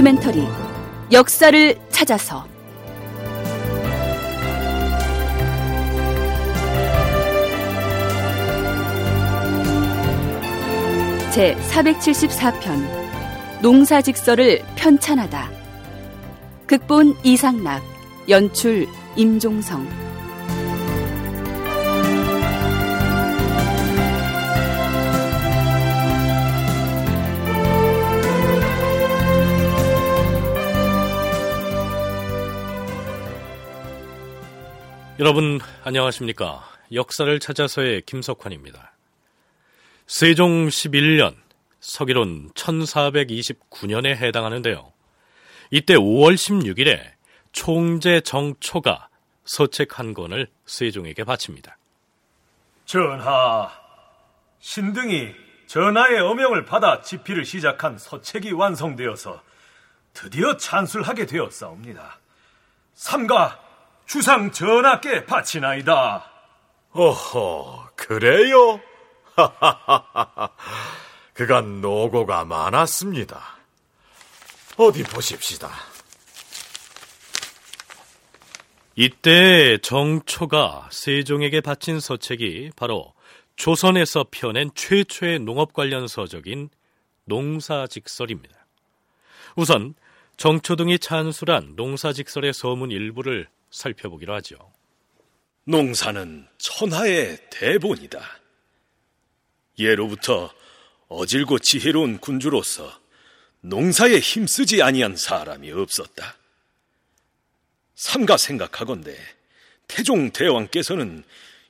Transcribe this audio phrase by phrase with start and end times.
[0.00, 0.48] 다큐멘터리
[1.12, 2.46] 역사를 찾아서.
[11.32, 15.50] 제 474편 농사직설을 편찬하다.
[16.66, 17.82] 극본 이상락
[18.30, 20.09] 연출 임종성
[35.20, 36.66] 여러분 안녕하십니까?
[36.94, 38.94] 역사를 찾아서의 김석환입니다.
[40.06, 41.36] 세종 11년
[41.78, 44.90] 서기론 1429년에 해당하는데요.
[45.72, 47.02] 이때 5월 16일에
[47.52, 49.10] 총재 정초가
[49.44, 51.76] 서책 한 권을 세종에게 바칩니다.
[52.86, 53.70] 전하,
[54.60, 55.34] 신등이
[55.66, 59.42] 전하의 어명을 받아 집필을 시작한 서책이 완성되어서
[60.14, 62.18] 드디어 찬술하게 되었사옵니다.
[62.94, 63.69] 삼가
[64.10, 66.28] 주상 전하께 바치나이다.
[66.90, 68.80] 어허, 그래요?
[71.32, 73.40] 그간 노고가 많았습니다.
[74.78, 75.70] 어디 보십시다.
[78.96, 83.14] 이때 정초가 세종에게 바친 서책이 바로
[83.54, 86.70] 조선에서 펴낸 최초의 농업 관련 서적인
[87.26, 88.66] 농사직설입니다.
[89.54, 89.94] 우선
[90.36, 94.72] 정초 등이 찬술한 농사직설의 서문 일부를 살펴보기로 하죠.
[95.64, 98.20] 농사는 천하의 대본이다.
[99.78, 100.52] 예로부터
[101.08, 103.00] 어질고 지혜로운 군주로서
[103.60, 106.36] 농사에 힘쓰지 아니한 사람이 없었다.
[107.94, 109.16] 삼가 생각하건대
[109.86, 111.24] 태종 대왕께서는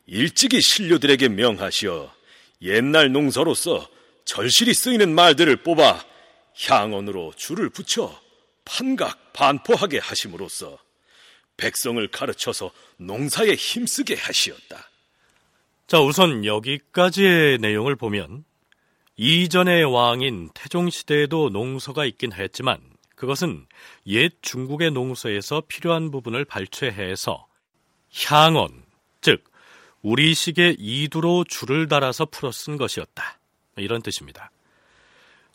[0.06, 2.14] 일찍이 신료들에게 명하시어
[2.62, 3.88] 옛날 농서로서
[4.24, 6.04] 절실히 쓰이는 말들을 뽑아
[6.66, 8.20] 향언으로 줄을 붙여
[8.64, 10.78] 판각 반포하게 하심으로써
[11.60, 14.88] 백성을 가르쳐서 농사에 힘쓰게 하시었다.
[15.86, 18.44] 자, 우선 여기까지의 내용을 보면
[19.16, 22.80] 이전의 왕인 태종 시대에도 농서가 있긴 했지만
[23.14, 23.66] 그것은
[24.06, 27.46] 옛 중국의 농서에서 필요한 부분을 발췌해서
[28.24, 28.82] 향언,
[29.20, 29.44] 즉
[30.00, 33.38] 우리식의 이두로 줄을 달아서 풀어 쓴 것이었다.
[33.76, 34.50] 이런 뜻입니다.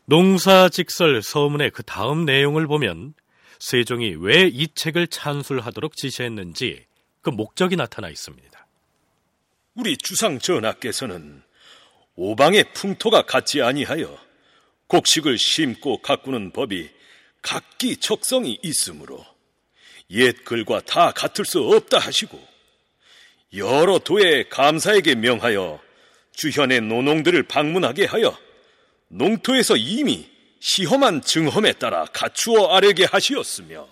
[0.06, 3.16] 농사직설 서문의 그 다음 내용을 보면
[3.60, 6.86] 세종이 왜 이 책을 찬술하도록 지시했는지
[7.22, 8.68] 그 목적이 나타나 있습니다.
[9.76, 11.44] 우리 주상 전하께서는
[12.16, 14.18] 오방의 풍토가 같지 아니하여
[14.88, 16.90] 곡식을 심고 가꾸는 법이
[17.42, 19.26] 각기 적성이 있으므로
[20.12, 22.40] 옛 글과 다 같을 수 없다 하시고
[23.56, 25.82] 여러 도의 감사에게 명하여
[26.34, 28.38] 주현의 노농들을 방문하게 하여
[29.08, 30.30] 농토에서 이미
[30.66, 33.86] 시험한 증험에 따라 갖추어 아뢰게 하시었으며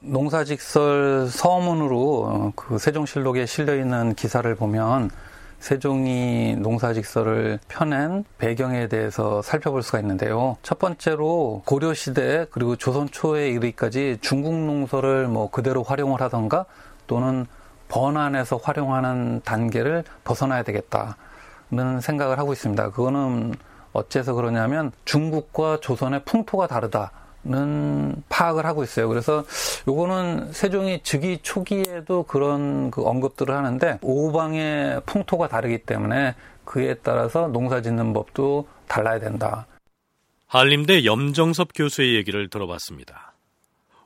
[0.00, 5.10] 농사직설 서문으로 어, 그 세종실록에 실려 있는 기사를 보면
[5.58, 10.56] 세종이 농사직설을 펴낸 배경에 대해서 살펴볼 수가 있는데요.
[10.62, 16.64] 첫 번째로 고려 시대 그리고 조선 초에 이르기까지 중국 농서를 뭐 그대로 활용을 하던가
[17.06, 17.44] 또는
[17.88, 22.92] 번안해서 활용하는 단계를 벗어나야 되겠다는 생각을 하고 있습니다.
[22.92, 23.52] 그거는
[23.94, 27.12] 어째서 그러냐면 중국과 조선의 풍토가 다르다
[27.46, 29.06] 는 파악을 하고 있어요.
[29.06, 29.44] 그래서
[29.86, 36.34] 요거는 세종이 즉위 초기에도 그런 그 언급들을 하는데 오방의 풍토가 다르기 때문에
[36.64, 39.66] 그에 따라서 농사 짓는 법도 달라야 된다.
[40.46, 43.34] 한림대 염정섭 교수의 얘기를 들어봤습니다.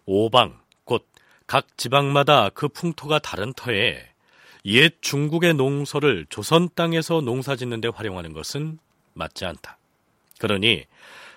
[0.07, 1.05] 오방, 곧
[1.49, 4.07] 각 지방마다 그 풍토가 다른 터에
[4.67, 8.79] 옛 중국의 농서를 조선 땅에서 농사 짓는 데 활용하는 것은
[9.15, 9.78] 맞지 않다.
[10.39, 10.85] 그러니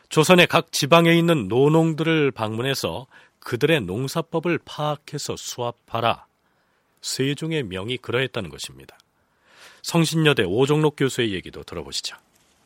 [0.10, 3.08] 조선의 각 지방에 있는 노농들을 방문해서
[3.40, 6.26] 그들의 농사법을 파악해서 수합하라.
[7.02, 8.98] 세종의 명이 그러했다는 것입니다.
[9.82, 12.16] 성신여대 오종록 교수의 얘기도 들어보시죠.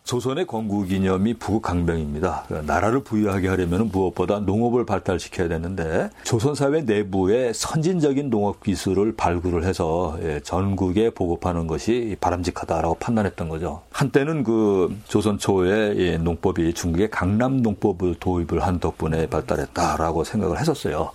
[0.05, 2.45] 조선의 건국 이념이 부강병입니다.
[2.67, 10.15] 나라를 부유하게 하려면 무엇보다 농업을 발달시켜야 되는데 조선 사회 내부에 선진적인 농업 기술을 발굴을 해서
[10.21, 13.81] 예, 전국에 보급하는 것이 바람직하다라고 판단했던 거죠.
[13.89, 21.09] 한때는 그 조선 초에 농법이 중국의 강남 농법을 도입을 한 덕분에 발달했다라고 생각을 했었어요.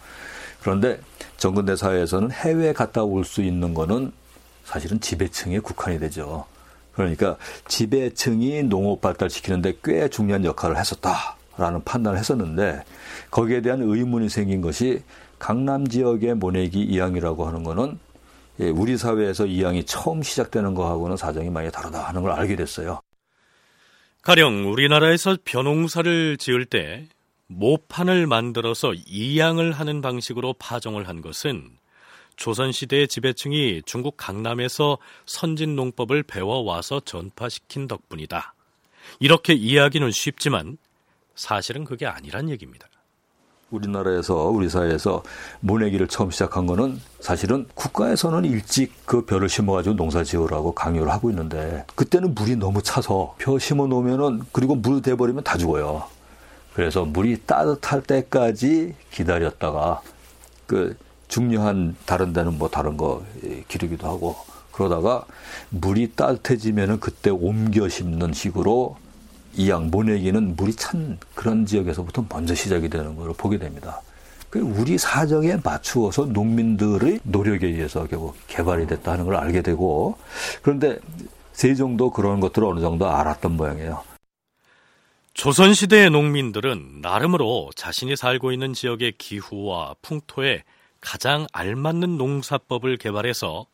[0.60, 0.98] 그런데
[1.36, 4.10] 정근대 사회에서는 해외에 갔다 올 수 있는 거는
[4.64, 6.44] 사실은 지배층에 국한이 되죠.
[7.00, 7.36] 그러니까
[7.66, 12.82] 지배층이 농업 발달시키는데 꽤 중요한 역할을 했었다라는 판단을 했었는데
[13.30, 15.02] 거기에 대한 의문이 생긴 것이
[15.38, 17.98] 강남 지역의 모내기 이양이라고 하는 거는
[18.60, 23.00] 예, 우리 사회에서 이양이 처음 시작되는 거하고는 사정이 많이 다르다 하는 걸 알게 됐어요.
[24.22, 27.08] 가령 우리나라에서 벼농사를 지을 때
[27.46, 31.70] 모판을 만들어서 이양을 하는 방식으로 파종을 한 것은
[32.40, 34.96] 조선시대의 지배층이 중국 강남에서
[35.26, 38.54] 선진 농법을 배워와서 전파시킨 덕분이다.
[39.18, 40.78] 이렇게 이해하기는 쉽지만
[41.34, 42.88] 사실은 그게 아니란 얘기입니다.
[43.70, 45.22] 우리나라에서 우리 사회에서
[45.60, 51.84] 모내기를 처음 시작한 거는 사실은 국가에서는 일찍 그 벼를 심어가지고 농사 지으라고 강요를 하고 있는데
[51.94, 56.04] 그때는 물이 너무 차서 벼 심어 놓으면은 그리고 물 돼버리면 다 죽어요.
[56.72, 60.00] 그래서 물이 따뜻할 때까지 기다렸다가
[60.66, 60.96] 그
[61.30, 63.24] 중요한 다른 데는 뭐 다른 거
[63.68, 64.36] 기르기도 하고
[64.72, 65.24] 그러다가
[65.70, 68.96] 물이 따뜻해지면은 그때 옮겨 심는 식으로
[69.56, 74.00] 이 양 모내기는 물이 찬 그런 지역에서부터 먼저 시작이 되는 걸 보게 됩니다.
[74.48, 80.16] 그 우리 사정에 맞추어서 농민들의 노력에 의해서 결국 개발이 됐다 하는 걸 알게 되고
[80.62, 80.98] 그런데
[81.52, 84.02] 세종도 그런 것들을 어느 정도 알았던 모양이에요.
[85.34, 90.62] 조선시대의 농민들은 나름으로 자신이 살고 있는 지역의 기후와 풍토에
[91.00, 93.66] 가장 알맞는 농사법을 개발해서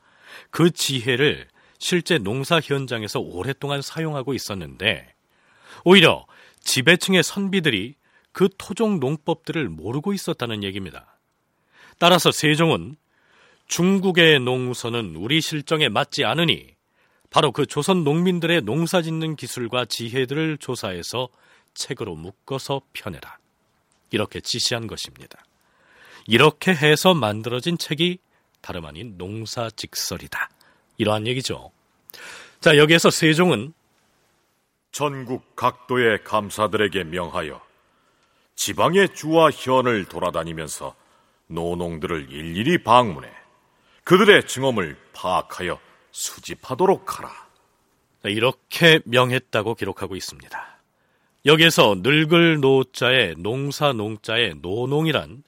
[0.51, 5.15] 그 지혜를 실제 농사 현장에서 오랫동안 사용하고 있었는데
[5.85, 6.27] 오히려
[6.61, 7.95] 지배층의 선비들이
[8.33, 11.19] 그 토종 농법들을 모르고 있었다는 얘기입니다.
[11.99, 12.97] 따라서 세종은
[13.67, 16.75] 중국의 농서는 우리 실정에 맞지 않으니
[17.31, 21.29] 바로 그 조선 농민들의 농사 짓는 기술과 지혜들을 조사해서
[21.75, 23.39] 책으로 묶어서 펴내라.
[24.11, 25.46] 이렇게 지시한 것입니다.
[26.27, 28.19] 이렇게 해서 만들어진 책이
[28.61, 30.51] 다름 아닌 농사직설이다.
[30.99, 31.71] 이러한 얘기죠.
[32.61, 33.73] 자, 여기에서 세종은
[34.91, 37.61] 전국 각도의 감사들에게 명하여
[38.57, 40.97] 지방의 주와 현을 돌아다니면서
[41.49, 43.31] 노농들을 일일이 방문해
[44.05, 45.79] 그들의 증언을 파악하여
[46.11, 47.31] 수집하도록 하라.
[48.25, 50.79] 이렇게 명했다고 기록하고 있습니다.
[51.45, 55.45] 여기에서 늙을 노자의 농사 농자의 노농이란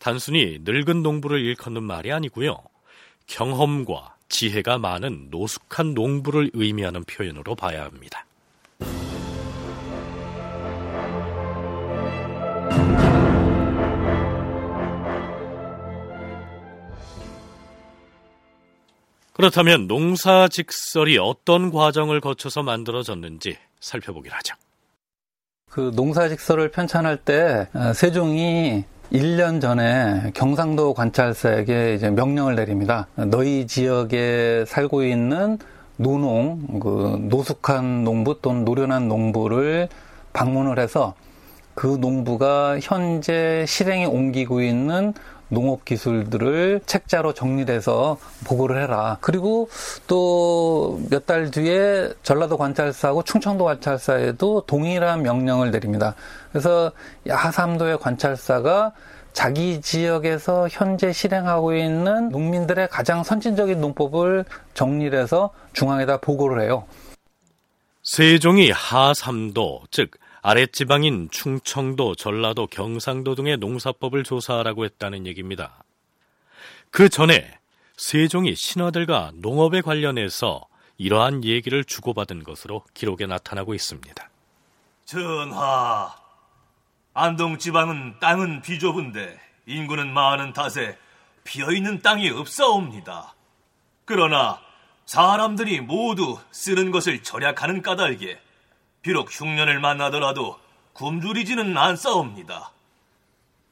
[0.00, 2.56] 단순히 늙은 농부를 일컫는 말이 아니고요.
[3.26, 8.24] 경험과 지혜가 많은 노숙한 농부를 의미하는 표현으로 봐야 합니다.
[19.34, 24.54] 그렇다면 농사 직설이 어떤 과정을 거쳐서 만들어졌는지 살펴보기로 하죠.
[25.70, 33.08] 그 농사 직설을 편찬할 때 어, 세종이 1년 전에 경상도 관찰사에게 이제 명령을 내립니다.
[33.16, 35.58] 너희 지역에 살고 있는
[35.96, 39.88] 노농, 그 노숙한 농부 또는 노련한 농부를
[40.32, 41.14] 방문을 해서
[41.74, 45.12] 그 농부가 현재 실행에 옮기고 있는
[45.50, 49.18] 농업 기술들을 책자로 정리해서 보고를 해라.
[49.20, 49.68] 그리고
[50.06, 56.14] 또 몇 달 뒤에 전라도 관찰사하고 충청도 관찰사에도 동일한 명령을 내립니다.
[56.50, 56.92] 그래서
[57.28, 58.92] 하삼도의 관찰사가
[59.32, 64.44] 자기 지역에서 현재 실행하고 있는 농민들의 가장 선진적인 농법을
[64.74, 66.84] 정리해서 중앙에다 보고를 해요.
[68.02, 70.10] 세종이 하삼도, 즉
[70.42, 75.82] 아랫지방인 충청도, 전라도, 경상도 등의 농사법을 조사하라고 했다는 얘기입니다.
[76.90, 77.58] 그 전에
[77.96, 84.30] 세종이 신하들과 농업에 관련해서 이러한 얘기를 주고받은 것으로 기록에 나타나고 있습니다.
[85.04, 86.14] 전하,
[87.12, 90.96] 안동 지방은 땅은 비좁은데 인구는 많은 탓에
[91.44, 93.34] 비어있는 땅이 없사옵니다.
[94.04, 94.60] 그러나
[95.06, 98.40] 사람들이 모두 쓰는 것을 절약하는 까닭에
[99.02, 100.58] 비록 흉년을 만나더라도
[100.92, 102.72] 굶주리지는 않사옵니다.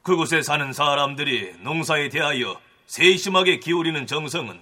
[0.01, 4.59] 그곳에 사는 사람들이 농사에 대하여 세심하게 기울이는 정성은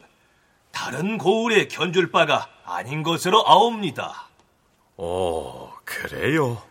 [0.71, 4.27] 다른 고을에 견줄 바가 아닌 것으로 아옵니다.
[4.97, 6.61] 오, 그래요?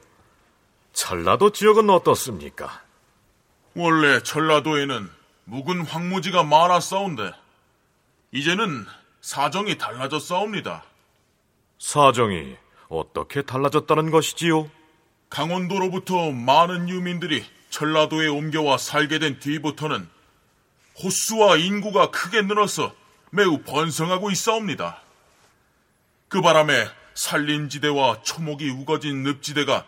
[0.92, 2.82] 전라도 지역은 어떻습니까?
[3.74, 5.10] 원래 전라도에는
[5.44, 7.32] 묵은 황무지가 많았사온데
[8.32, 8.86] 이제는
[9.20, 10.84] 사정이 달라졌사옵니다.
[11.78, 12.56] 사정이
[12.88, 14.71] 어떻게 달라졌다는 것이지요?
[15.31, 20.09] 강원도로부터 많은 유민들이 전라도에 옮겨와 살게 된 뒤부터는
[21.02, 22.95] 호수와 인구가 크게 늘어서
[23.31, 25.02] 매우 번성하고 있사옵니다.
[26.28, 29.85] 그 바람에 산림지대와 초목이 우거진 늪지대가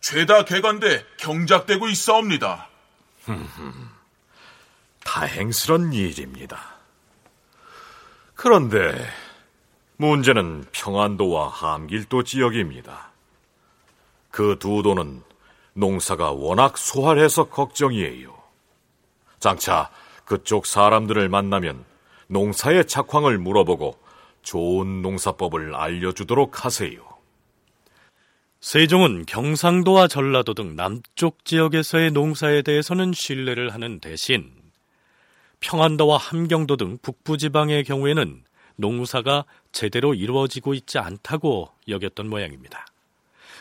[0.00, 2.68] 죄다 개간돼 경작되고 있사옵니다.
[5.04, 6.76] 다행스런 일입니다.
[8.34, 9.06] 그런데
[10.00, 13.10] 문제는 평안도와 함길도 지역입니다.
[14.30, 15.22] 그 두 도는
[15.74, 18.34] 농사가 워낙 소활해서 걱정이에요.
[19.40, 19.90] 장차
[20.24, 21.84] 그쪽 사람들을 만나면
[22.28, 23.98] 농사의 작황을 물어보고
[24.40, 26.98] 좋은 농사법을 알려주도록 하세요.
[28.62, 34.50] 세종은 경상도와 전라도 등 남쪽 지역에서의 농사에 대해서는 신뢰를 하는 대신
[35.60, 38.44] 평안도와 함경도 등 북부 지방의 경우에는
[38.80, 42.86] 농사가 제대로 이루어지고 있지 않다고 여겼던 모양입니다.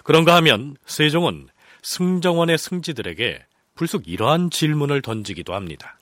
[0.03, 1.49] 그런가 하면 세종은
[1.83, 3.45] 승정원의 승지들에게
[3.75, 5.97] 불쑥 이러한 질문을 던지기도 합니다.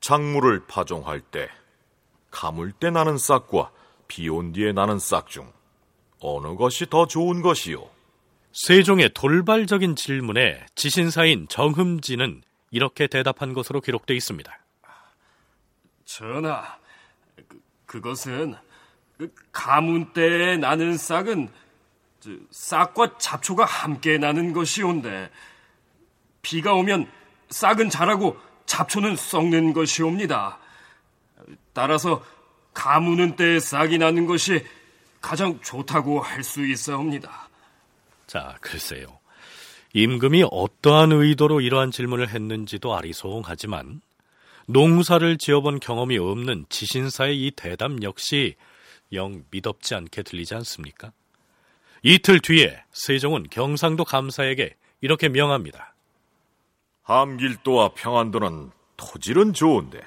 [0.00, 1.48] 작물을 파종할 때
[2.30, 3.70] 가물 때 나는 싹과
[4.06, 5.50] 비온 뒤에 나는 싹 중
[6.20, 7.88] 어느 것이 더 좋은 것이요?
[8.52, 14.58] 세종의 돌발적인 질문에 지신사인 정흠지는 이렇게 대답한 것으로 기록되어 있습니다.
[16.04, 16.78] 전하,
[17.88, 18.54] 그, 것은
[19.16, 21.48] 그 가문 때에 나는 싹은
[22.50, 25.30] 싹과 잡초가 함께 나는 것이온데
[26.42, 27.10] 비가 오면
[27.48, 30.58] 싹은 자라고 잡초는 썩는 것이옵니다.
[31.72, 32.22] 따라서
[32.74, 34.64] 가무는 때에 싹이 나는 것이
[35.20, 37.48] 가장 좋다고 할 수 있사옵니다.
[38.26, 39.18] 자, 글쎄요.
[39.94, 44.02] 임금이 어떠한 의도로 이러한 질문을 했는지도 아리송하지만
[44.70, 48.54] 농사를 지어본 경험이 없는 지신사의 이 대답 역시
[49.14, 51.10] 영 미덥지 않게 들리지 않습니까?
[52.02, 55.94] 이틀 뒤에 세종은 경상도 감사에게 이렇게 명합니다.
[57.02, 60.02] 함길도와 평안도는 토질은 좋은데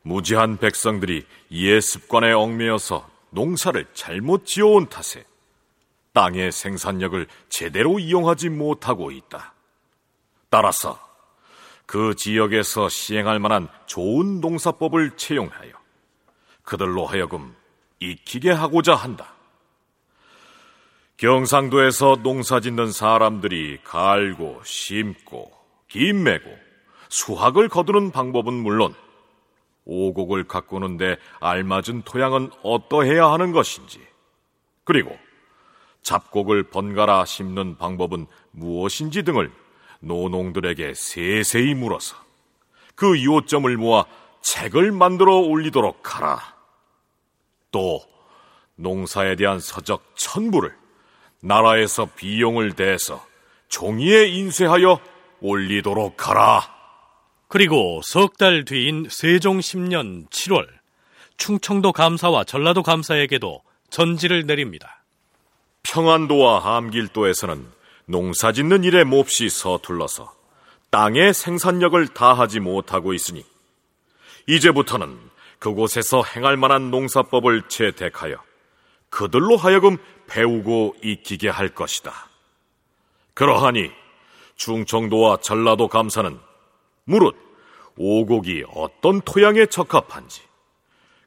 [0.00, 5.24] 무지한 백성들이 이해 습관에 얽매여서 농사를 잘못 지어온 탓에
[6.14, 9.52] 땅의 생산력을 제대로 이용하지 못하고 있다.
[10.48, 11.07] 따라서
[11.88, 15.72] 그 지역에서 시행할 만한 좋은 농사법을 채용하여
[16.62, 17.56] 그들로 하여금
[17.98, 19.32] 익히게 하고자 한다.
[21.16, 25.50] 경상도에서 농사 짓는 사람들이 갈고 심고
[25.88, 26.54] 김매고
[27.08, 28.94] 수확을 거두는 방법은 물론
[29.86, 33.98] 오곡을 가꾸는데 알맞은 토양은 어떠해야 하는 것인지
[34.84, 35.16] 그리고
[36.02, 39.50] 잡곡을 번갈아 심는 방법은 무엇인지 등을
[40.00, 42.16] 노농들에게 세세히 물어서
[42.94, 44.04] 그 요점을 모아
[44.42, 46.56] 책을 만들어 올리도록 하라.
[47.70, 48.00] 또
[48.76, 50.74] 농사에 대한 서적 천부를
[51.40, 53.24] 나라에서 비용을 대서
[53.68, 55.00] 종이에 인쇄하여
[55.40, 56.74] 올리도록 하라.
[57.48, 60.66] 그리고 석 달 뒤인 세종 10년 7월
[61.36, 65.04] 충청도 감사와 전라도 감사에게도 전지를 내립니다.
[65.82, 67.77] 평안도와 함길도에서는
[68.10, 70.32] 농사 짓는 일에 몹시 서툴러서
[70.88, 73.44] 땅의 생산력을 다하지 못하고 있으니
[74.46, 75.18] 이제부터는
[75.58, 78.42] 그곳에서 행할 만한 농사법을 채택하여
[79.10, 82.30] 그들로 하여금 배우고 익히게 할 것이다.
[83.34, 83.90] 그러하니
[84.56, 86.38] 충청도와 전라도 감사는
[87.04, 87.36] 무릇
[87.98, 90.40] 오곡이 어떤 토양에 적합한지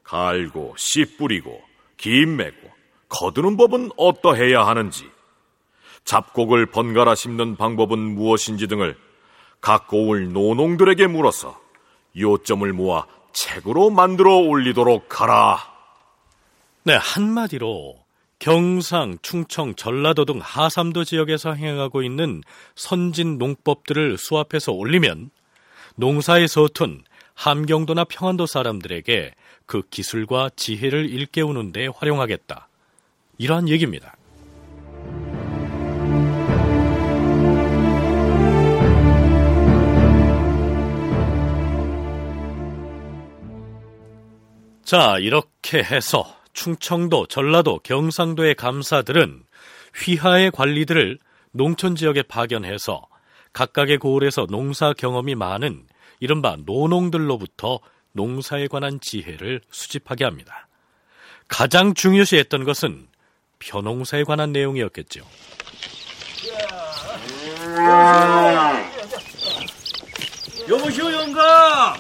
[0.04, 1.62] 갈고 씨 뿌리고
[1.98, 2.72] 김 매고
[3.08, 5.08] 거두는 법은 어떠해야 하는지
[6.06, 8.98] 잡곡을 번갈아 심는 방법은 무엇인지 등을
[9.62, 11.60] 각 고을 노농들에게 물어서
[12.18, 15.60] 요점을 모아 책으로 만들어 올리도록 하라.
[16.84, 18.02] 네, 한마디로
[18.40, 22.42] 경상, 충청, 전라도 등 하삼도 지역에서 행하고 있는
[22.76, 25.30] 선진 농법들을 수합해서 올리면
[25.96, 27.04] 농사에 서툰
[27.36, 29.36] 함경도나 평안도 사람들에게
[29.68, 32.68] 그 기술과 지혜를 일깨우는 데 활용하겠다.
[33.38, 34.16] 이러한 얘기입니다.
[44.92, 49.46] 자, 이렇게 해서 충청도, 전라도, 경상도의 감사들은
[49.96, 51.18] 휘하의 관리들을
[51.52, 53.08] 농촌 지역에 파견해서
[53.54, 55.88] 각각의 고을에서 농사 경험이 많은
[56.20, 57.80] 이른바 노농들로부터
[58.12, 60.68] 농사에 관한 지혜를 수집하게 합니다.
[61.48, 63.08] 가장 중요시했던 것은
[63.60, 65.22] 벼농사에 관한 내용이었겠죠.
[70.68, 71.96] 여보시오 영감.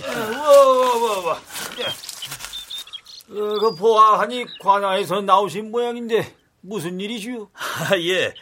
[0.00, 1.47] 와와와 와.
[1.86, 7.48] 어, 그 보아하니 관아에서 나오신 모양인데 무슨 일이시오?
[7.54, 8.34] 아, 예.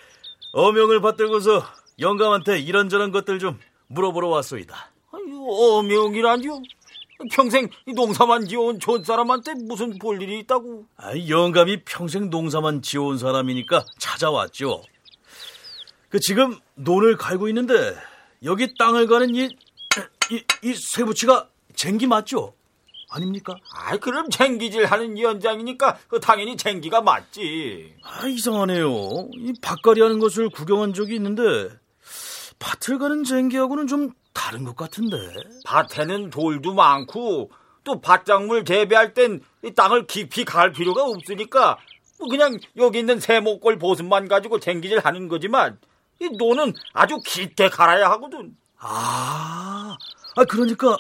[0.53, 1.65] 어명을 받들고서
[1.99, 4.93] 영감한테 이런저런 것들 좀 물어보러 왔소이다.
[5.13, 6.63] 아유, 어명이라니요?
[7.33, 10.87] 평생 농사만 지어온 좋은 사람한테 무슨 볼 일이 있다고?
[10.97, 14.83] 아, 영감이 평생 농사만 지어온 사람이니까 찾아왔죠.
[16.09, 17.97] 그 지금 논을 갈고 있는데
[18.45, 19.49] 여기 땅을 가는 이,
[20.31, 22.55] 이, 이 쇠붙이가 쟁기 맞죠?
[23.17, 23.55] 아닙니까?
[23.75, 27.97] 아, 그럼 쟁기질 하는 연장이니까 그 당연히 쟁기가 맞지.
[28.03, 29.29] 아, 이상하네요.
[29.35, 31.71] 이 밭갈이 하는 것을 구경한 적이 있는데
[32.59, 35.17] 밭을 가는 쟁기하고는 좀 다른 것 같은데.
[35.65, 37.51] 밭에는 돌도 많고
[37.85, 39.41] 또 밭작물 재배할 땐이
[39.75, 41.79] 땅을 깊이 갈 필요가 없으니까
[42.19, 45.79] 뭐 그냥 여기 있는 세목골 보습만 가지고 쟁기질 하는 거지만
[46.21, 48.57] 이 노는 아주 깊게 갈아야 하거든.
[48.79, 49.97] 아,
[50.37, 50.97] 아 그러니까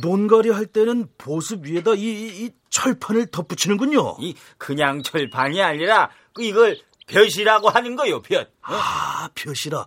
[0.00, 4.16] 논가리 할 때는 보습 위에다 이, 이, 이 철판을 덧붙이는군요.
[4.20, 8.44] 이 그냥 철판이 아니라 그 이걸 벼이라고 하는 거요, 벼.
[8.62, 9.86] 아, 벼이라.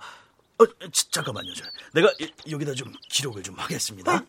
[0.57, 0.65] 어,
[1.11, 1.53] 잠깐만요.
[1.53, 1.63] 저.
[1.93, 2.11] 내가
[2.49, 4.23] 여기다 좀 기록을 좀 하겠습니다.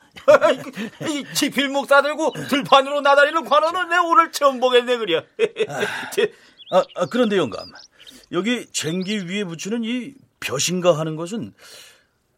[1.08, 5.22] 이 지필 목사 들고 들판으로 나다니는 관원은 내 오늘 처음 보겠네 그려.
[6.70, 7.70] 아, 아, 그런데 영감,
[8.32, 11.54] 여기 쟁기 위에 붙이는 이 벼신가 하는 것은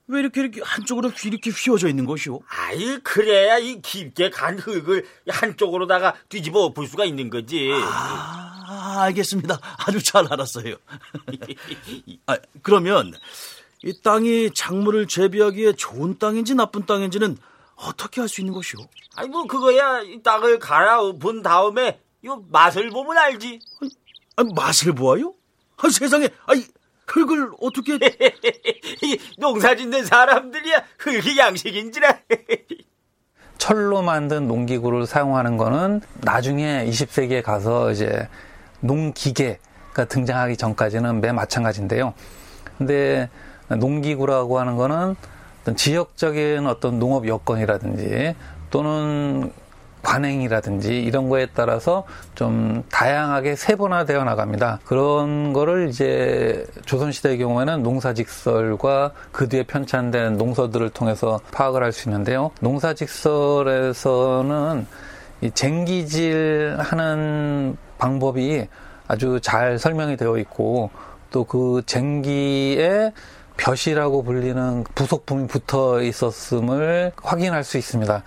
[0.08, 2.40] 왜 이렇게 이렇게 한쪽으로 이렇게 휘어져 있는 것이오?
[2.48, 7.70] 아이 그래야 이 깊게 간 흙을 한쪽으로다가 뒤집어 볼 수가 있는 거지.
[7.74, 9.60] 아, 알겠습니다.
[9.86, 10.76] 아주 잘 알았어요.
[12.26, 13.12] 아, 그러면
[13.84, 17.36] 이 땅이 작물을 재배하기에 좋은 땅인지 나쁜 땅인지는
[17.76, 18.80] 어떻게 알수 있는 것이오?
[19.14, 23.60] 아니 뭐 그거야 이 땅을 갈아 본 다음에 요 맛을 보면 알지.
[24.36, 25.34] 아니, 맛을 보아요?
[25.76, 26.64] 아, 세상에, 아이
[27.08, 27.98] 흙을 어떻게
[29.38, 32.18] 농사 짓는 사람들이야 흙이 양식인지라.
[33.58, 38.28] 철로 만든 농기구를 사용하는 거는 나중에 20세기에 가서 이제
[38.80, 42.14] 농기계가 등장하기 전까지는 매 마찬가지인데요.
[42.76, 43.28] 근데
[43.68, 45.16] 농기구라고 하는 거는
[45.62, 48.34] 어떤 지역적인 어떤 농업 여건이라든지
[48.70, 49.52] 또는
[50.08, 54.80] 관행이라든지 이런 거에 따라서 좀 다양하게 세분화되어 나갑니다.
[54.86, 62.50] 그런 거를 이제 조선시대의 경우에는 농사직설과 그 뒤에 편찬된 농서들을 통해서 파악을 할 수 있는데요.
[62.60, 64.86] 농사직설에서는
[65.40, 68.66] 이 쟁기질 하는 방법이
[69.08, 70.90] 아주 잘 설명이 되어 있고
[71.30, 73.12] 또 그 쟁기에
[73.58, 78.22] 벼이라고 불리는 부속품이 붙어 있었음을 확인할 수 있습니다.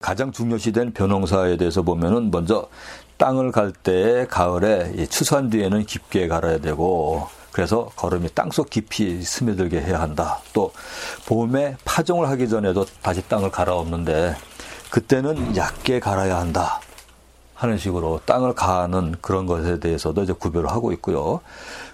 [0.00, 2.68] 가장 중요시된 벼농사에 대해서 보면은 먼저
[3.16, 10.00] 땅을 갈 때 가을에 추수한 뒤에는 깊게 갈아야 되고 그래서 걸음이 땅속 깊이 스며들게 해야
[10.00, 10.40] 한다.
[10.52, 10.72] 또
[11.26, 14.36] 봄에 파종을 하기 전에도 다시 땅을 갈아엎는데
[14.90, 16.80] 그때는 얕게 갈아야 한다.
[17.54, 21.40] 하는 식으로 땅을 가는 그런 것에 대해서도 이제 구별을 하고 있고요.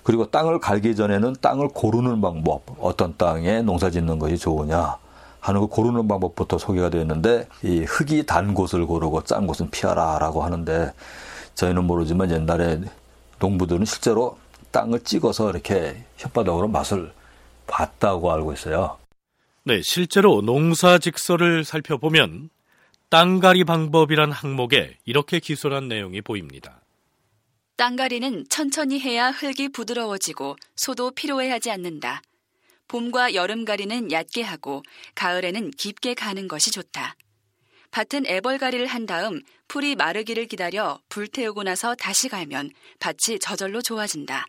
[0.02, 4.96] 그리고 땅을 갈기 전에는 땅을 고르는 방법, 어떤 땅에 농사 짓는 것이 좋으냐
[5.42, 10.44] 하는 거 고르는 방법부터 소개가 되어 있는데 이 흙이 단 곳을 고르고 짠 곳은 피하라라고
[10.44, 10.92] 하는데
[11.57, 12.81] 저희는 모르지만 옛날에
[13.40, 14.38] 농부들은 실제로
[14.70, 17.12] 땅을 찍어서 이렇게 혓바닥으로 맛을
[17.66, 18.98] 봤다고 알고 있어요.
[19.64, 22.48] 네, 실제로 농사 직설을 살펴보면
[23.09, 26.81] 땅가리 방법이란 항목에 이렇게 기술한 내용이 보입니다.
[27.76, 32.22] 땅가리는 천천히 해야 흙이 부드러워지고 소도 필요해하지 않는다.
[32.92, 34.83] 봄과 여름 가리는 얕게 하고
[35.14, 37.16] 가을에는 깊게 가는 것이 좋다.
[37.90, 44.44] 밭은 애벌가리를 한 다음 풀이 마르기를 기다려 불태우고 나서 다시 갈면 밭이 저절로 좋아진다.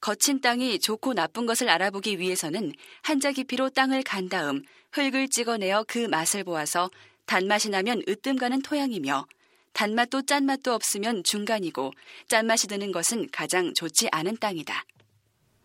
[0.00, 2.72] 거친 땅이 좋고 나쁜 것을 알아보기 위해서는
[3.02, 6.90] 한자 깊이로 땅을 간 다음 흙을 찍어내어 그 맛을 보아서
[7.26, 9.24] 단맛이 나면 으뜸 가는 토양이며
[9.72, 11.92] 단맛도 짠맛도 없으면 중간이고
[12.26, 14.84] 짠맛이 드는 것은 가장 좋지 않은 땅이다.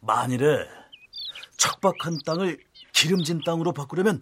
[0.02, 0.68] 만일에
[1.58, 2.58] 척박한 땅을
[2.94, 4.22] 기름진 땅으로 바꾸려면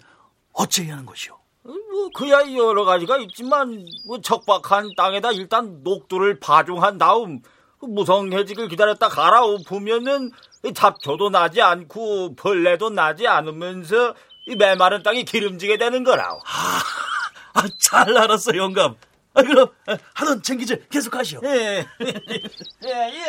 [0.54, 1.38] 어찌 해야 하는 것이오?
[1.64, 7.42] 뭐 그야 여러 가지가 있지만 뭐 척박한 땅에다 일단 녹두를 파종한 다음
[7.82, 10.32] 무성해지길 기다렸다 갈아엎으면은
[10.74, 14.16] 잡초도 나지 않고 벌레도 나지 않으면서
[14.48, 16.30] 이 메마른 땅이 기름지게 되는 거라.
[16.46, 16.82] 아,
[17.54, 18.96] 아, 잘 알았어 영감.
[19.34, 19.68] 아, 그럼
[20.14, 21.42] 하던 챙기질 계속하시오.
[21.46, 21.86] 예.
[22.02, 23.26] 예, 예.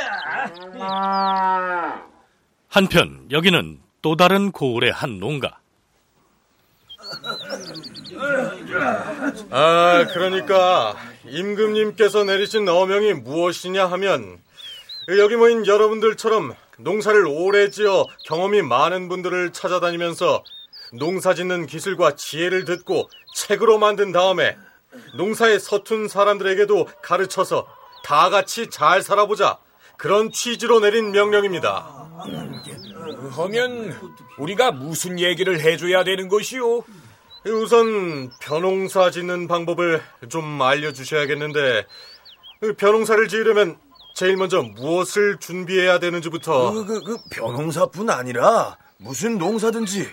[2.69, 5.59] 한편 여기는 또 다른 고을의 한 농가.
[9.51, 14.39] 아, 그러니까 임금님께서 내리신 어명이 무엇이냐 하면
[15.19, 20.45] 여기 모인 여러분들처럼 농사를 오래 지어 경험이 많은 분들을 찾아다니면서
[20.93, 24.57] 농사 짓는 기술과 지혜를 듣고 책으로 만든 다음에
[25.17, 27.67] 농사에 서툰 사람들에게도 가르쳐서
[28.05, 29.59] 다 같이 잘 살아보자.
[29.97, 32.07] 그런 취지로 내린 명령입니다.
[33.31, 33.97] 하면
[34.39, 36.85] 우리가 무슨 얘기를 해줘야 되는 것이오?
[37.47, 41.87] 우선 벼농사 짓는 방법을 좀 알려주셔야겠는데
[42.77, 43.79] 벼농사를 지으려면
[44.15, 50.09] 제일 먼저 무엇을 준비해야 되는지부터 그, 그, 그 벼농사뿐 아니라 무슨 농사든지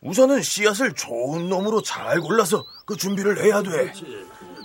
[0.00, 3.92] 우선은 씨앗을 좋은 놈으로 잘 골라서 그 준비를 해야 돼.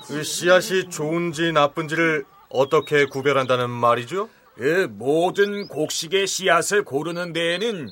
[0.05, 4.29] 그 씨앗이 좋은지 나쁜지를 어떻게 구별한다는 말이죠?
[4.61, 7.89] 예, 모든 곡식의 씨앗을 고르는 데에는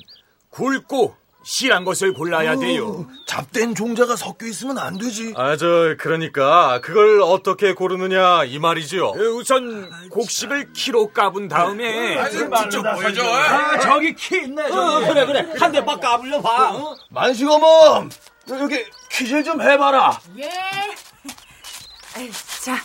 [0.50, 3.08] 굵고 실한 것을 골라야 돼요.
[3.26, 5.34] 잡된 종자가 섞여 있으면 안 되지.
[5.36, 9.08] 아, 저, 그러니까, 그걸 어떻게 고르느냐, 이 말이지요.
[9.36, 12.30] 우선 곡식을 키로 까분 다음에.
[12.30, 13.24] 직접 보여줘.
[13.24, 14.68] 아, 저기 키 있네.
[14.68, 15.06] 저기.
[15.08, 15.52] 그래, 그래.
[15.58, 16.76] 한 대 빡 까불려 봐.
[16.76, 16.94] 어?
[17.10, 18.08] 만식어멈!
[18.50, 20.20] 여기 퀴즈 좀 해봐라.
[20.38, 20.48] 예.
[22.62, 22.76] 자,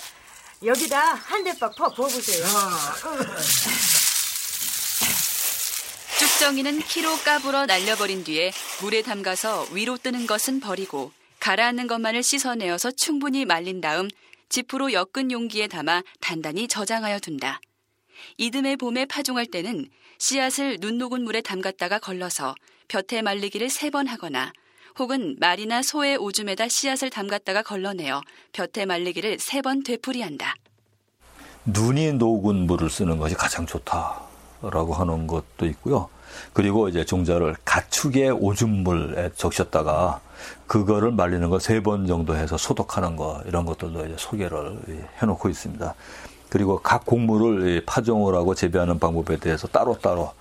[0.64, 2.46] 여기다 한 대박 퍼 부어보세요.
[6.20, 13.46] 쭉정이는 키로 까불어 날려버린 뒤에 물에 담가서 위로 뜨는 것은 버리고 가라앉는 것만을 씻어내어서 충분히
[13.46, 14.08] 말린 다음
[14.50, 17.62] 지프로 엮은 용기에 담아 단단히 저장하여 둔다.
[18.38, 22.56] 이듬해 봄에 파종할 때는 씨앗을 눈 녹은 물에 담갔다가 걸러서
[22.88, 24.52] 볕에 말리기를 세 번 하거나
[25.00, 28.22] 혹은 말이나 소의 오줌에다 씨앗을 담갔다가 걸러내어
[28.54, 30.56] 볕에 말리기를 세 번 되풀이한다.
[31.66, 36.10] 눈이 녹은 물을 쓰는 것이 가장 좋다라고 하는 것도 있고요.
[36.54, 40.22] 그리고 이제 종자를 가축의 오줌물에 적셨다가
[40.68, 44.78] 그거를 말리는 거 세 번 정도 해서 소독하는 거 이런 것들도 이제 소개를
[45.22, 45.96] 해놓고 있습니다.
[46.50, 50.32] 그리고 각 곡물을 파종을 하고 재배하는 방법에 대해서 따로따로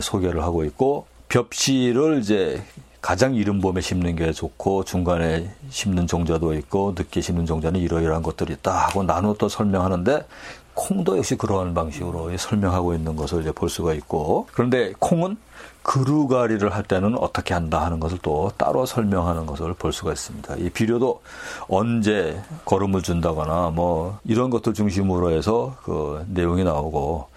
[0.00, 2.62] 소개를 하고 있고 벽시를 이제
[3.04, 8.54] 가장 이른 봄에 심는 게 좋고 중간에 심는 종자도 있고 늦게 심는 종자는 이러이러한 것들이
[8.54, 10.26] 있다 하고 나눠 또 설명하는데
[10.72, 15.36] 콩도 역시 그러한 방식으로 설명하고 있는 것을 이제 볼 수가 있고 그런데 콩은
[15.82, 20.56] 그루가리를 할 때는 어떻게 한다 하는 것을 또 따로 설명하는 것을 볼 수가 있습니다.
[20.56, 21.20] 이 비료도
[21.68, 27.33] 언제 거름을 준다거나 뭐 이런 것들 중심으로 해서 그 내용이 나오고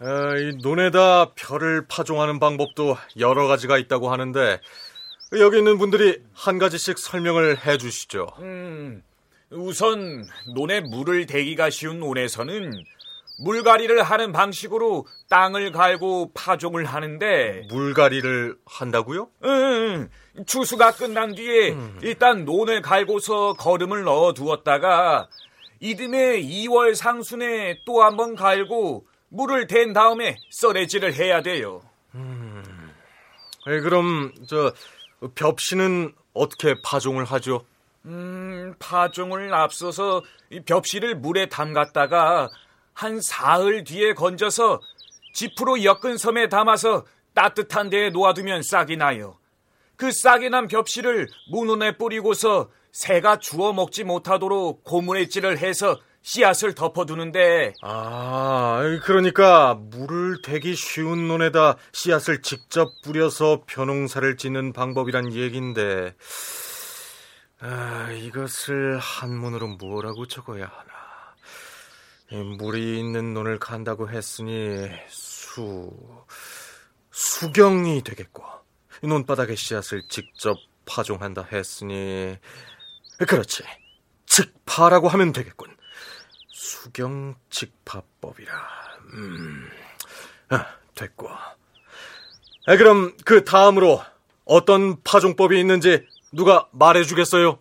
[0.00, 4.60] 아, 이 논에다 별을 파종하는 방법도 여러 가지가 있다고 하는데
[5.40, 8.28] 여기 있는 분들이 한 가지씩 설명을 해 주시죠.
[8.38, 9.02] 음,
[9.50, 12.72] 우선 논에 물을 대기가 쉬운 논에서는
[13.44, 19.28] 물갈이를 하는 방식으로 땅을 갈고 파종을 하는데 물갈이를 한다고요?
[19.44, 20.08] 응,
[20.46, 21.98] 추수가 끝난 뒤에 음.
[22.02, 25.28] 일단 논을 갈고서 거름을 넣어 두었다가
[25.80, 31.82] 이듬해 2월 상순에 또 한 번 갈고 물을 댄 다음에 썰해질을 해야 돼요.
[32.14, 32.92] 음.
[33.66, 34.72] 에 그럼 저
[35.34, 37.64] 벽씨는 어떻게 파종을 하죠?
[38.06, 40.22] 음, 파종을 앞서서
[40.64, 42.48] 벽씨를 물에 담갔다가
[42.94, 44.80] 한 사흘 뒤에 건져서
[45.34, 49.38] 지프로 엮은 섬에 담아서 따뜻한 데에 놓아두면 싹이 나요.
[49.96, 57.72] 그 싹이 난 벽씨를 문온에 뿌리고서 새가 주워 먹지 못하도록 고무의질을 해서 씨앗을 덮어두는데.
[57.80, 66.14] 아 그러니까 물을 대기 쉬운 논에다 씨앗을 직접 뿌려서 벼농사를 짓는 방법이란 얘긴데.
[67.60, 72.44] 아 이것을 한문으로 뭐라고 적어야 하나.
[72.58, 75.90] 물이 있는 논을 간다고 했으니 수
[77.10, 78.44] 수경이 되겠고
[79.02, 82.36] 논바닥에 씨앗을 직접 파종한다 했으니.
[83.26, 83.64] 그렇지.
[84.26, 85.77] 즉파라고 하면 되겠군
[86.58, 88.52] 수경직파법이라.
[89.14, 89.64] 음,
[90.48, 90.66] 아,
[90.96, 91.28] 됐고.
[91.28, 94.00] 아, 그럼 그 다음으로
[94.44, 97.58] 어떤 파종법이 있는지 누가 말해 주겠어요?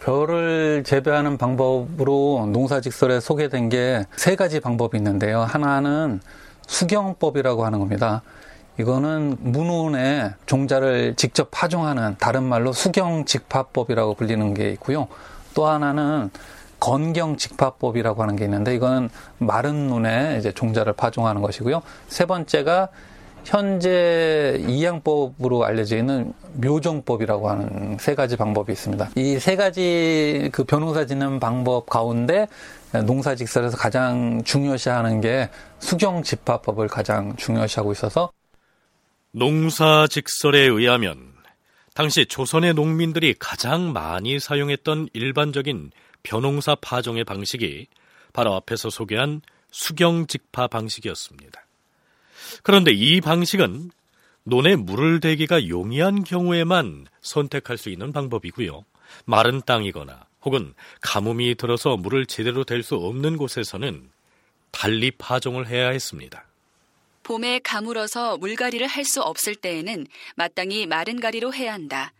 [0.00, 5.42] 별을 재배하는 방법으로 농사직설에 소개된 게 세 가지 방법이 있는데요.
[5.42, 6.20] 하나는
[6.66, 8.22] 수경법이라고 하는 겁니다.
[8.80, 15.08] 이거는 문온에 종자를 직접 파종하는 다른 말로 수경직파법이라고 불리는 게 있고요.
[15.54, 16.30] 또 하나는
[16.80, 21.82] 건경 직파법이라고 하는 게 있는데 이거는 마른 눈에 이제 종자를 파종하는 것이고요.
[22.08, 22.88] 세 번째가
[23.44, 29.10] 현재 이양법으로 알려져 있는 묘종법이라고 하는 세 가지 방법이 있습니다.
[29.16, 32.46] 이 세 가지 그 변호사 짓는 방법 가운데
[32.92, 38.30] 농사직설에서 가장 중요시하는 게 수경집화법을 가장 중요시하고 있어서
[39.32, 41.16] 농사직설에 의하면
[41.94, 45.90] 당시 조선의 농민들이 가장 많이 사용했던 일반적인
[46.28, 47.86] 벼농사 파종의 방식이
[48.34, 51.64] 바로 앞에서 소개한 수경직파 방식이었습니다.
[52.62, 53.90] 그런데 이 방식은
[54.44, 58.84] 논에 물을 대기가 용이한 경우에만 선택할 수 있는 방법이고요.
[59.24, 64.10] 마른 땅이거나 혹은 가뭄이 들어서 물을 제대로 댈 수 없는 곳에서는
[64.70, 66.44] 달리 파종을 해야 했습니다.
[67.22, 72.12] 봄에 가물어서 물갈이를 할 수 없을 때에는 마땅히 마른 가리로 해야 한다.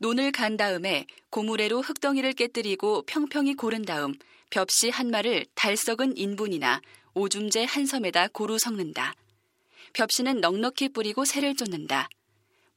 [0.00, 4.14] 논을 간 다음에 고무래로 흙덩이를 깨뜨리고 평평히 고른 다음
[4.48, 6.80] 벽시 한 마를 달 썩은 인분이나
[7.12, 9.12] 오줌제 한 섬에다 고루 섞는다.
[9.92, 12.08] 벽시는 넉넉히 뿌리고 새를 쫓는다.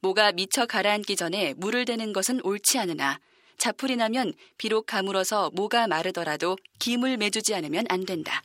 [0.00, 3.18] 모가 미처 가라앉기 전에 물을 대는 것은 옳지 않으나
[3.56, 8.42] 자풀이 나면 비록 가물어서 모가 마르더라도 김을 매주지 않으면 안 된다.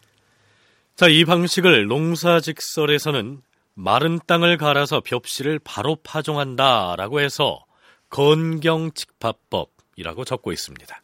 [0.95, 3.41] 자, 이 방식을 농사직설에서는
[3.73, 7.65] 마른 땅을 갈아서 벽실을 바로 파종한다라고 해서
[8.09, 11.01] 건경직파법이라고 적고 있습니다.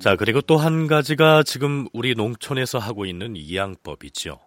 [0.00, 4.38] 자, 그리고 또 한 가지가 지금 우리 농촌에서 하고 있는 이양법이죠.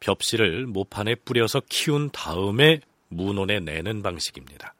[0.00, 4.74] 벽실을 모판에 뿌려서 키운 다음에 문온에 내는 방식입니다.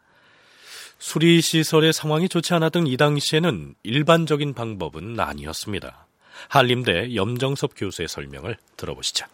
[0.99, 6.07] 수리 시설의 상황이 좋지 않았던 이 당시에는 일반적인 방법은 아니었습니다.
[6.49, 9.27] 한림대 염정섭 교수의 설명을 들어보시죠.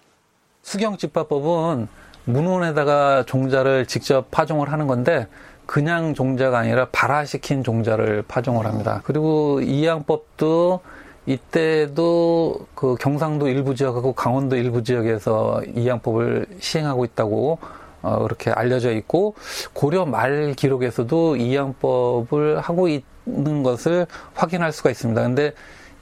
[0.63, 1.89] 수경집화법은
[2.25, 5.27] 문온에다가 종자를 직접 파종을 하는 건데
[5.67, 9.01] 그냥 종자가 아니라 발화시킨 종자를 파종을 합니다.
[9.05, 10.81] 그리고 이양법도
[11.27, 17.59] 이때도 그 경상도 일부 지역하고 강원도 일부 지역에서 이양법을 시행하고 있다고
[18.03, 19.35] 어, 그렇게 알려져 있고
[19.73, 25.23] 고려 말 기록에서도 이양법을 하고 있는 것을 확인할 수가 있습니다.
[25.23, 25.53] 근데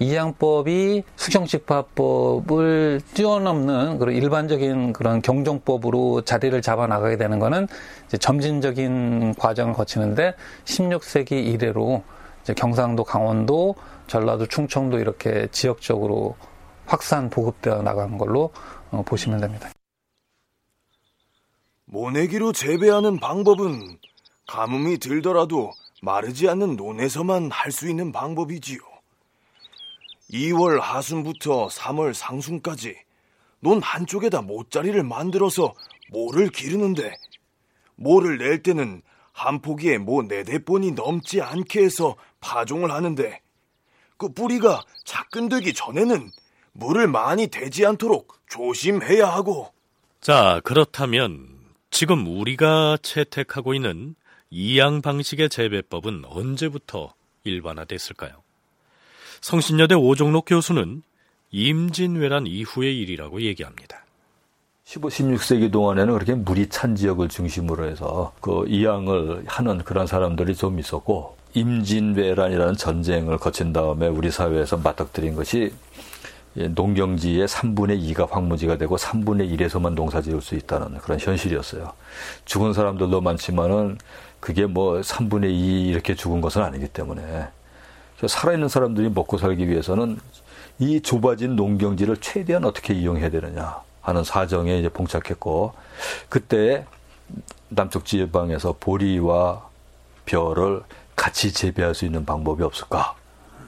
[0.01, 7.67] 이양법이 수경식파법을 뛰어넘는 그런 일반적인 그런 경종법으로 자리를 잡아 나가게 되는 것은
[8.21, 10.35] 점진적인 과정을 거치는데
[10.65, 12.05] 16세기 이래로
[12.57, 13.75] 경상도, 강원도,
[14.07, 16.37] 전라도, 충청도 이렇게 지역적으로
[16.87, 18.51] 확산 보급되어 나간 걸로
[18.91, 19.69] 어, 보시면 됩니다.
[21.85, 23.99] 모내기로 재배하는 방법은
[24.47, 28.79] 가뭄이 들더라도 마르지 않는 논에서만 할 수 있는 방법이지요.
[30.33, 32.97] 2월 하순부터 3월 상순까지
[33.61, 35.75] 논 한쪽에다 모짜리를 만들어서
[36.11, 37.15] 모를 기르는데?
[37.97, 43.41] 모를 낼 때는 한 포기에 모 네대 번이 넘지 않게 해서 파종을 하는데?
[44.17, 46.31] 그 뿌리가 작근되기 전에는
[46.73, 49.73] 물을 많이 대지 않도록 조심해야 하고.
[50.21, 51.49] 자 그렇다면
[51.91, 54.15] 지금 우리가 채택하고 있는
[54.51, 57.15] 이양 방식의 재배법은 언제부터
[57.45, 58.43] 일반화됐을까요?
[59.41, 61.03] 성신여대 오종록 교수는
[61.51, 64.05] 임진왜란 이후의 일이라고 얘기합니다.
[64.85, 70.79] 15, 16세기 동안에는 그렇게 물이 찬 지역을 중심으로 해서 그 이양을 하는 그런 사람들이 좀
[70.79, 75.73] 있었고 임진왜란이라는 전쟁을 거친 다음에 우리 사회에서 맞닥뜨린 것이
[76.55, 81.93] 농경지의 3분의 2가 황무지가 되고 3분의 1에서만 농사 지을 수 있다는 그런 현실이었어요.
[82.45, 83.99] 죽은 사람들도 많지만은
[84.41, 87.49] 그게 뭐 3분의 2 이렇게 죽은 것은 아니기 때문에
[88.27, 90.19] 살아있는 사람들이 먹고 살기 위해서는
[90.79, 95.75] 이 좁아진 농경지를 최대한 어떻게 이용해야 되느냐 하는 사정에 이제 봉착했고
[96.29, 96.87] 그때
[97.69, 99.69] 남쪽 지방에서 보리와
[100.25, 100.83] 벼를
[101.15, 103.15] 같이 재배할 수 있는 방법이 없을까?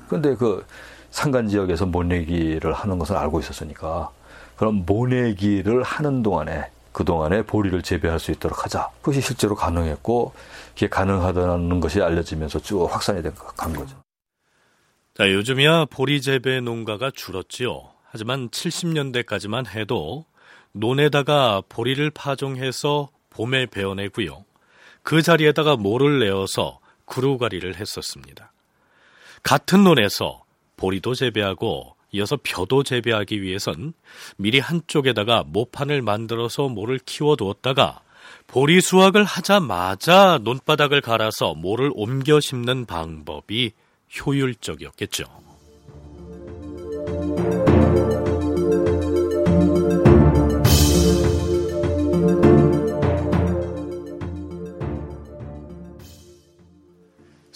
[0.09, 0.65] 근데 그
[1.11, 4.11] 산간 지역에서 모내기를 하는 것을 알고 있었으니까
[4.57, 8.89] 그럼 모내기를 하는 동안에 그 동안에 보리를 재배할 수 있도록 하자.
[9.01, 10.33] 그것이 실제로 가능했고
[10.75, 13.97] 그게 가능하다는 것이 알려지면서 쭉 확산이 된간 거죠.
[15.15, 17.91] 자, 요즘이야 보리 재배 농가가 줄었지요.
[18.05, 20.25] 하지만 70년대까지만 해도
[20.73, 24.45] 논에다가 보리를 파종해서 봄에 베어내고요.
[25.03, 28.53] 그 자리에다가 모를 내어서 구루가리를 했었습니다.
[29.43, 30.45] 같은 논에서
[30.77, 33.93] 보리도 재배하고 이어서 벼도 재배하기 위해선
[34.37, 38.03] 미리 한쪽에다가 모판을 만들어서 모를 키워두었다가
[38.47, 43.73] 보리 수확을 하자마자 논바닥을 갈아서 모를 옮겨 심는 방법이
[44.19, 45.25] 효율적이었겠죠.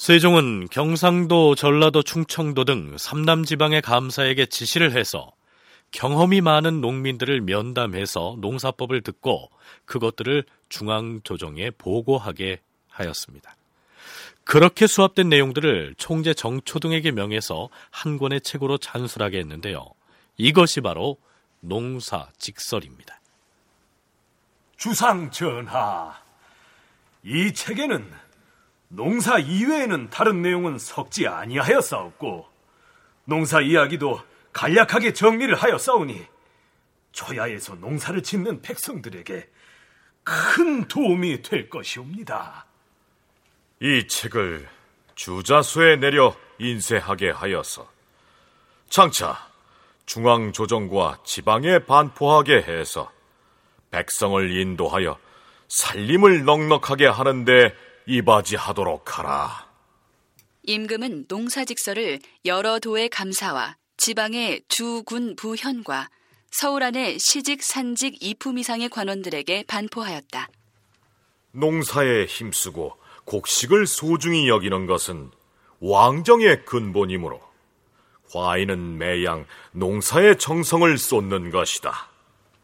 [0.04, 5.32] 세종은 경상도, 전라도, 충청도 등 삼남 지방의 감사에게 지시를 해서
[5.92, 9.48] 경험이 많은 농민들을 면담해서 농사법을 듣고
[9.86, 13.53] 그것들을 중앙조정에 보고하게 하였습니다.
[14.44, 19.84] 그렇게 수합된 내용들을 총재 정초등에게 명해서 한 권의 책으로 잔술하게 했는데요.
[20.36, 21.16] 이것이 바로
[21.60, 23.20] 농사 직설입니다.
[24.76, 26.14] 주상 전하,
[27.22, 28.10] 이 책에는
[28.88, 32.46] 농사 이외에는 다른 내용은 섞지 아니하였사옵고
[33.24, 34.20] 농사 이야기도
[34.52, 36.22] 간략하게 정리를 하였사오니
[37.12, 39.48] 초야에서 농사를 짓는 백성들에게
[40.22, 42.66] 큰 도움이 될 것이옵니다.
[43.84, 44.66] 이 책을
[45.14, 47.86] 주자수에 내려 인쇄하게 하여서
[48.88, 49.50] 장차
[50.06, 53.12] 중앙조정과 지방에 반포하게 해서
[53.90, 55.18] 백성을 인도하여
[55.68, 57.74] 살림을 넉넉하게 하는데
[58.06, 59.68] 이바지하도록 하라.
[60.62, 66.08] 임금은 농사직서를 여러 도의 감사와 지방의 주, 군, 부현과
[66.50, 70.48] 서울 안의 시직, 산직, 이품 이상의 관원들에게 반포하였다.
[71.52, 75.30] 농사에 힘쓰고 곡식을 소중히 여기는 것은
[75.80, 77.40] 왕정의 근본이므로
[78.32, 82.08] 과인은 매양 농사의 정성을 쏟는 것이다.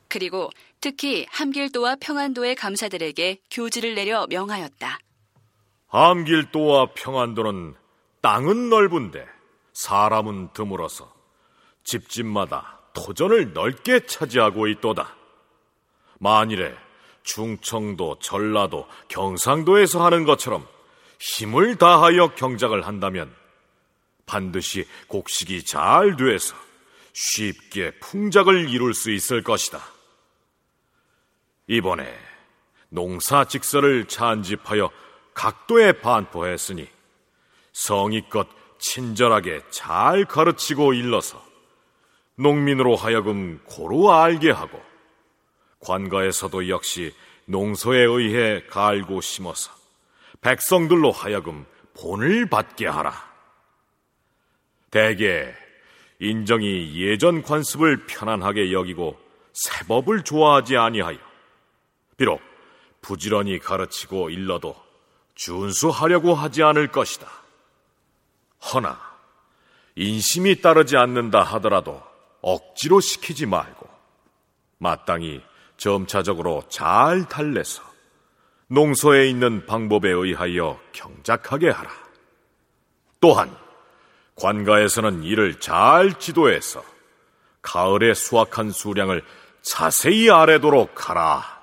[0.09, 4.99] 그리고 특히 함길도와 평안도의 감사들에게 교지를 내려 명하였다.
[5.88, 7.75] 함길도와 평안도는
[8.20, 9.27] 땅은 넓은데
[9.73, 11.12] 사람은 드물어서
[11.85, 15.16] 집집마다 토전을 넓게 차지하고 있도다.
[16.18, 16.75] 만일에
[17.35, 20.66] 충청도, 전라도, 경상도에서 하는 것처럼
[21.21, 23.33] 힘을 다하여 경작을 한다면
[24.27, 26.57] 반드시 곡식이 잘 돼서
[27.12, 29.81] 쉽게 풍작을 이룰 수 있을 것이다.
[31.69, 32.12] 이번에
[32.88, 34.90] 농사 직서를 찬집하여
[35.35, 36.88] 각도에 반포했으니
[37.73, 41.45] 성의껏 친절하게 잘 가르치고 일러서
[42.35, 44.89] 농민으로 하여금 고루 알게 하고
[45.81, 47.14] 관가에서도 역시
[47.47, 49.73] 농소에 의해 갈고 심어서
[50.40, 53.31] 백성들로 하여금 본을 받게 하라.
[54.90, 55.53] 대개
[56.19, 59.19] 인정이 예전 관습을 편안하게 여기고
[59.53, 61.19] 세법을 좋아하지 아니하여
[62.16, 62.40] 비록
[63.01, 64.77] 부지런히 가르치고 일러도
[65.35, 67.27] 준수하려고 하지 않을 것이다.
[68.73, 69.01] 허나
[69.97, 72.03] 인심이 따르지 않는다 하더라도
[72.43, 73.88] 억지로 시키지 말고
[74.79, 75.43] 마땅히
[75.81, 77.83] 점차적으로 잘 달래서
[78.69, 81.90] 농소에 있는 방법에 의하여 경작하게 하라.
[83.21, 83.51] 또한
[84.37, 86.85] 관가에서는 이를 잘 지도해서
[87.62, 89.25] 가을에 수확한 수량을
[89.62, 91.61] 자세히 아래도록 하라.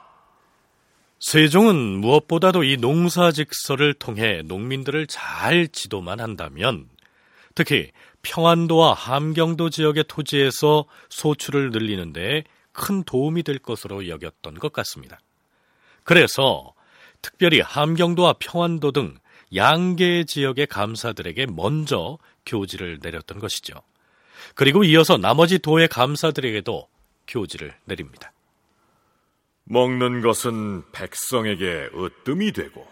[1.20, 6.90] 세종은 무엇보다도 이 농사직서를 통해 농민들을 잘 지도만 한다면
[7.56, 7.92] 특히
[8.24, 12.44] 평안도와 함경도 지역의 토지에서 소출을 늘리는데
[12.78, 15.20] 큰 도움이 될 것으로 여겼던 것 같습니다.
[16.04, 16.74] 그래서
[17.24, 19.18] 특별히 함경도와 평안도 등
[19.56, 23.74] 양계 지역의 감사들에게 먼저 교지를 내렸던 것이죠.
[24.54, 26.88] 그리고 이어서 나머지 도의 감사들에게도
[27.28, 28.32] 교지를 내립니다.
[29.63, 32.88] 먹는 것은 백성에게 으뜸이 되고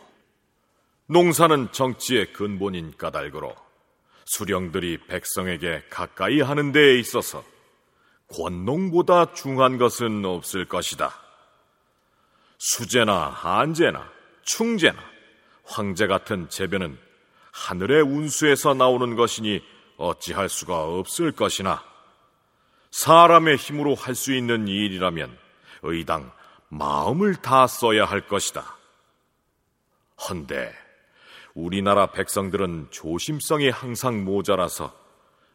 [1.05, 3.55] 농사는 정치의 근본인 까닭으로
[4.25, 7.43] 수령들이 백성에게 가까이 하는 데에 있어서
[8.27, 11.13] 권농보다 중한 것은 없을 것이다.
[12.57, 14.09] 수제나 한제나
[14.43, 14.99] 충제나
[15.63, 16.97] 황제 같은 재변은
[17.51, 19.61] 하늘의 운수에서 나오는 것이니
[19.97, 21.83] 어찌할 수가 없을 것이나
[22.91, 25.37] 사람의 힘으로 할 수 있는 일이라면
[25.83, 26.31] 의당
[26.69, 28.75] 마음을 다 써야 할 것이다.
[30.29, 30.73] 헌데
[31.53, 34.93] 우리나라 백성들은 조심성이 항상 모자라서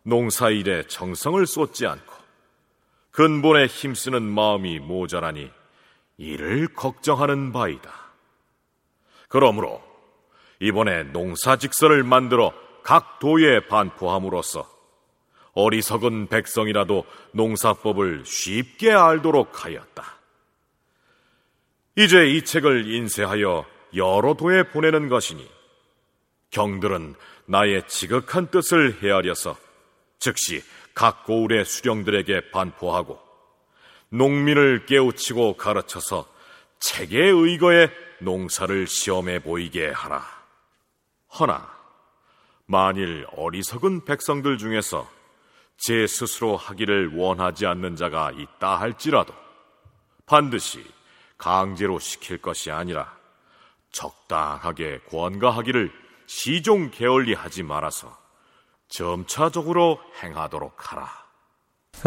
[0.02, 2.19] 농사일에 정성을 쏟지 않고
[3.10, 5.50] 근본에 힘쓰는 마음이 모자라니
[6.16, 7.92] 이를 걱정하는 바이다.
[9.28, 9.82] 그러므로
[10.60, 14.68] 이번에 농사직서를 만들어 각 도에 반포함으로써
[15.52, 20.18] 어리석은 백성이라도 농사법을 쉽게 알도록 하였다.
[21.96, 25.48] 이제 이 책을 인쇄하여 여러 도에 보내는 것이니
[26.50, 27.14] 경들은
[27.46, 29.56] 나의 지극한 뜻을 헤아려서
[30.18, 30.62] 즉시
[30.94, 33.20] 각 고을의 수령들에게 반포하고
[34.10, 36.26] 농민을 깨우치고 가르쳐서
[36.80, 40.24] 책에 의거해 농사를 시험해 보이게 하라.
[41.38, 41.70] 허나
[42.66, 45.08] 만일 어리석은 백성들 중에서
[45.76, 49.34] 제 스스로 하기를 원하지 않는 자가 있다 할지라도
[50.26, 50.84] 반드시
[51.38, 53.16] 강제로 시킬 것이 아니라
[53.90, 55.90] 적당하게 권가하기를
[56.26, 58.19] 시종 게을리 하지 말아서
[58.90, 61.08] 점차적으로 행하도록 하라.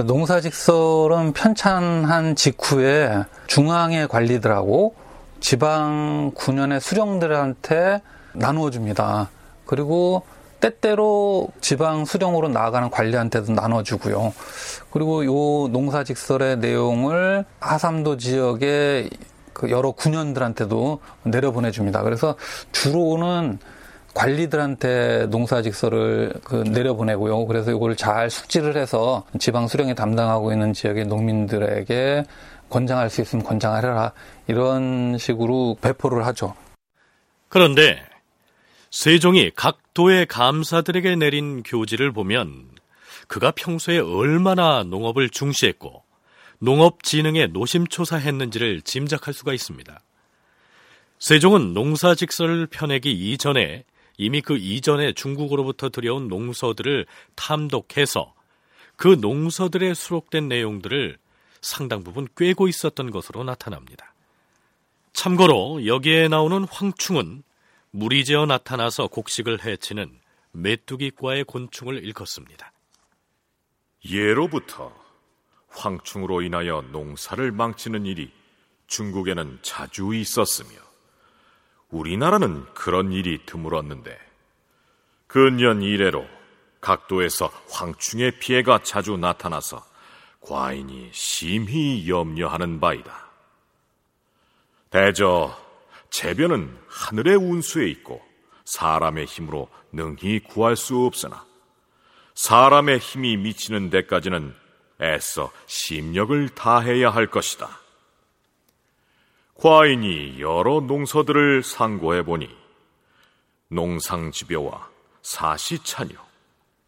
[0.06, 4.96] 농사직설은 편찬한 직후에 중앙의 관리들하고
[5.40, 8.02] 지방 군현의 수령들한테
[8.34, 9.30] 나누어 줍니다.
[9.66, 10.24] 그리고
[10.60, 14.34] 때때로 지방 수령으로 나아가는 관리한테도 나눠주고요.
[14.92, 19.10] 그리고 요 농사직설의 내용을 하삼도 지역의
[19.52, 22.02] 그 여러 군현들한테도 내려보내줍니다.
[22.04, 22.36] 그래서
[22.72, 23.60] 주로는
[24.14, 27.46] 관리들한테 농사직서를 그 내려보내고요.
[27.46, 32.26] 그래서 이걸 잘 숙지를 해서 지방 수령이 담당하고 있는 지역의 농민들에게
[32.70, 34.14] 권장할 수 있으면 권장하라
[34.48, 36.56] 이런 식으로 배포를 하죠.
[37.50, 38.02] 그런데
[38.90, 42.70] 세종이 각 도의 감사들에게 내린 교지를 보면
[43.28, 46.04] 그가 평소에 얼마나 농업을 중시했고
[46.60, 50.00] 농업 진흥에 노심초사했는지를 짐작할 수가 있습니다.
[51.20, 53.86] 세종은 농사직서를 펴내기 이전에
[54.18, 57.06] 이미 그 이전에 중국으로부터 들여온 농서들을
[57.36, 58.34] 탐독해서
[58.96, 61.18] 그 농서들에 수록된 내용들을
[61.62, 64.14] 상당 부분 꿰고 있었던 것으로 나타납니다.
[65.14, 67.44] 참고로 여기에 나오는 황충은
[67.92, 70.20] 무리지어 나타나서 곡식을 해치는
[70.52, 72.72] 메뚜기과의 곤충을 일컫습니다.
[74.10, 74.94] 예로부터
[75.70, 78.32] 황충으로 인하여 농사를 망치는 일이
[78.88, 80.83] 중국에는 자주 있었으며
[81.94, 84.20] 우리나라는 그런 일이 드물었는데
[85.28, 86.26] 근년 이래로
[86.82, 89.86] 각도에서 황충의 피해가 자주 나타나서
[90.42, 93.30] 과인이 심히 염려하는 바이다.
[94.90, 95.58] 대저
[96.10, 98.22] 재변은 하늘의 운수에 있고
[98.66, 101.46] 사람의 힘으로 능히 구할 수 없으나
[102.36, 104.56] 사람의 힘이 미치는 데까지는
[105.02, 107.83] 애써 심력을 다해야 할 것이다.
[109.56, 112.50] 과인이 여러 농서들을 상고해 보니
[113.70, 114.90] 농상집여와
[115.22, 116.16] 사시찬유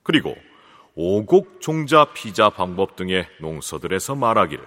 [0.03, 0.35] 그리고
[0.95, 4.65] 오곡 종자 피자 방법 등의 농서들에서 말하기를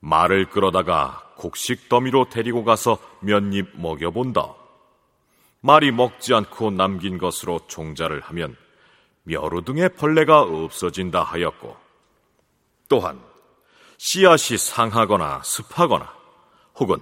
[0.00, 4.54] 말을 끌어다가 곡식 더미로 데리고 가서 몇 입 먹여본다.
[5.60, 8.56] 말이 먹지 않고 남긴 것으로 종자를 하면
[9.24, 11.76] 멸우 등의 벌레가 없어진다 하였고
[12.88, 13.20] 또한
[13.98, 16.14] 씨앗이 상하거나 습하거나
[16.78, 16.98] 혹은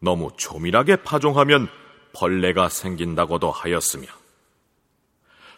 [0.00, 1.68] 너무 조밀하게 파종하면
[2.12, 4.06] 벌레가 생긴다고도 하였으며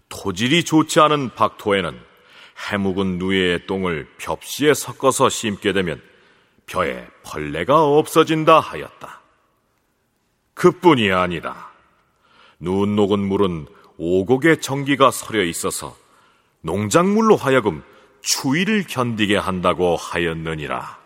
[0.08, 1.98] 토질이 좋지 않은 박토에는
[2.70, 6.00] 해묵은 누에의 똥을 벽시에 섞어서 심게 되면
[6.66, 9.20] 벼에 벌레가 없어진다 하였다.
[10.54, 11.72] 그뿐이 아니라
[12.58, 13.66] 눈 녹은 물은
[13.96, 15.96] 오곡의 전기가 서려 있어서
[16.60, 17.82] 농작물로 하여금
[18.22, 21.03] 추위를 견디게 한다고 하였느니라.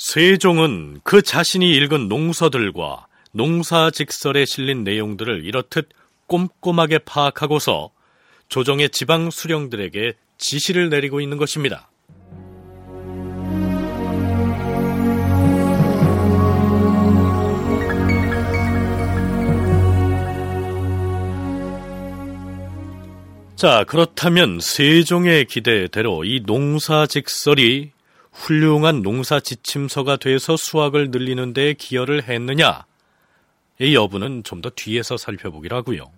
[0.00, 5.90] 세종은 그 자신이 읽은 농서들과 농사 직설에 실린 내용들을 이렇듯
[6.26, 7.90] 꼼꼼하게 파악하고서
[8.48, 11.90] 조정의 지방 수령들에게 지시를 내리고 있는 것입니다.
[23.54, 27.90] 자, 그렇다면 세종의 기대대로 이 농사 직설이
[28.40, 32.84] 훌륭한 농사 지침서가 돼서 수확을 늘리는 데 기여를 했느냐?
[33.78, 36.10] 이 여부는 좀 더 뒤에서 살펴보기로 하고요.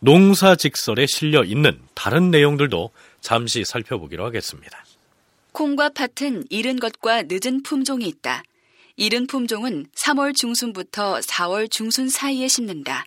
[0.00, 2.90] 농사 직설에 실려 있는 다른 내용들도
[3.20, 4.84] 잠시 살펴보기로 하겠습니다.
[5.52, 8.42] 콩과 팥은 이른 것과 늦은 품종이 있다.
[8.96, 13.04] 이른 품종은 3월 중순부터 4월 중순 사이에 심는다.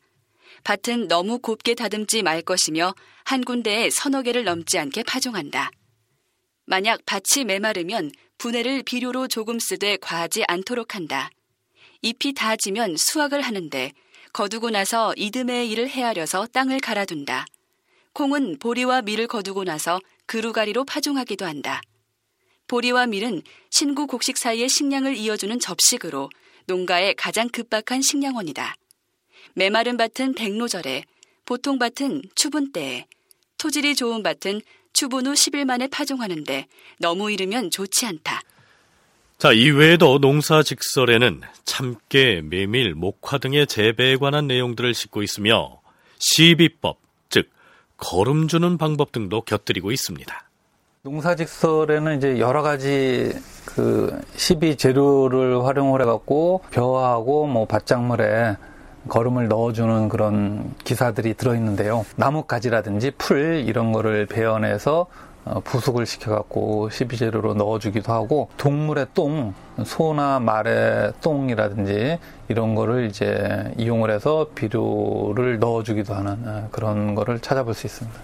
[0.64, 2.94] 밭은 너무 곱게 다듬지 말 것이며
[3.26, 5.72] 한 군데에 서너 개를 넘지 않게 파종한다.
[6.66, 11.30] 만약 밭이 메마르면 분해를 비료로 조금 쓰되 과하지 않도록 한다.
[12.02, 13.92] 잎이 다 지면 수확을 하는데
[14.34, 17.46] 거두고 나서 이듬해의 일을 헤아려서 땅을 갈아둔다.
[18.14, 21.82] 콩은 보리와 밀을 거두고 나서 그루가리로 파종하기도 한다.
[22.68, 26.30] 보리와 밀은 신구 곡식 사이의 식량을 이어주는 접식으로
[26.66, 28.76] 농가의 가장 급박한 식량원이다.
[29.54, 31.04] 메마른 밭은 백로절에,
[31.46, 33.06] 보통 밭은 추분 때에,
[33.58, 34.62] 토질이 좋은 밭은
[34.94, 36.68] 추분 후 10일 만에 파종하는데
[37.00, 38.42] 너무 이르면 좋지 않다.
[39.38, 45.80] 자, 이 외에도 농사 직설에는 참깨, 메밀, 목화 등의 재배에 관한 내용들을 싣고 있으며
[46.18, 46.98] 시비법,
[47.30, 47.50] 즉
[47.98, 50.50] 거름 주는 방법 등도 곁들이고 있습니다.
[51.04, 53.32] 농사 직설에는 이제 여러 가지
[53.66, 58.58] 그 시비 재료를 활용을 해갖고 벼하고 뭐 밭작물에
[59.08, 62.06] 거름을 넣어주는 그런 기사들이 들어있는데요.
[62.16, 65.08] 나뭇가지라든지 풀 이런 거를 베어내서
[65.46, 69.54] 어, 부숙을 시켜갖고 시비재료로 넣어주기도 하고 동물의 똥,
[69.86, 77.74] 소나 말의 똥이라든지 이런 거를 이제 이용을 해서 비료를 넣어주기도 하는 어, 그런 거를 찾아볼
[77.74, 78.20] 수 있습니다.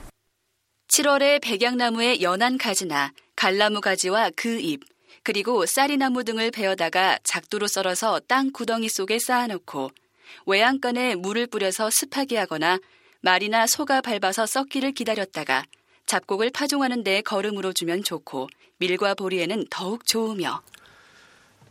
[0.90, 4.82] 7월에 백양나무의 연한 가지나 갈나무 가지와 그 잎,
[5.24, 9.92] 그리고 쌀이나무 등을 베어다가 작두로 썰어서 땅 구덩이 속에 쌓아놓고
[10.46, 12.80] 외양간에 물을 뿌려서 습하게 하거나
[13.22, 15.64] 말이나 소가 밟아서 썩기를 기다렸다가
[16.06, 20.62] 잡곡을 파종하는 데 거름으로 주면 좋고 밀과 보리에는 더욱 좋으며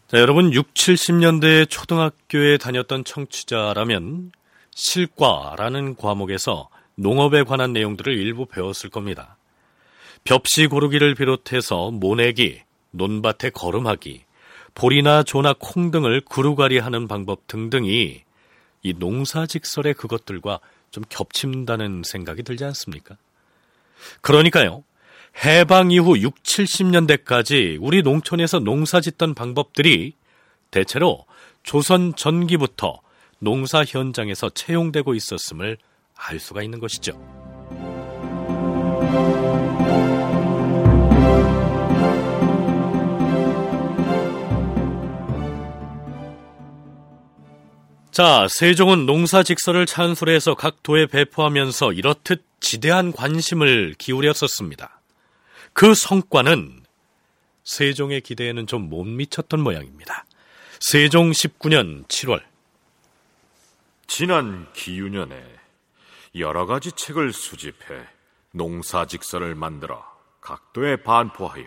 [0.09, 4.33] 자, 여러분 6, 70년대 초등학교에 다녔던 청취자라면
[4.75, 9.37] 실과라는 과목에서 농업에 관한 내용들을 일부 배웠을 겁니다.
[10.25, 12.61] 벽시 고르기를 비롯해서 모내기,
[12.91, 14.25] 논밭에 거름하기,
[14.75, 18.23] 보리나 조나 콩 등을 구루가리 하는 방법 등등이
[18.83, 20.61] 이 농사직설의 그것들과
[20.91, 23.17] 좀 겹친다는 생각이 들지 않습니까?
[24.21, 24.85] 그러니까요.
[25.45, 30.15] 해방 이후 6, 70년대까지 우리 농촌에서 농사 짓던 방법들이
[30.71, 31.25] 대체로
[31.63, 33.01] 조선 전기부터
[33.39, 35.79] 농사 현장에서 채용되고 있었음을
[36.15, 37.13] 알 수가 있는 것이죠.
[48.13, 55.01] 자, 세종은 농사직설을 찬술해서 각 도에 배포하면서 이렇듯 지대한 관심을 기울였었습니다.
[55.73, 56.83] 그 성과는
[57.65, 60.27] 세종의 기대에는 좀 못 미쳤던 모양입니다.
[60.79, 62.43] 세종 19년 7월
[64.07, 65.43] 지난 기유년에
[66.35, 68.07] 여러 가지 책을 수집해
[68.51, 70.05] 농사직설을 만들어
[70.43, 71.65] 각도에 반포하여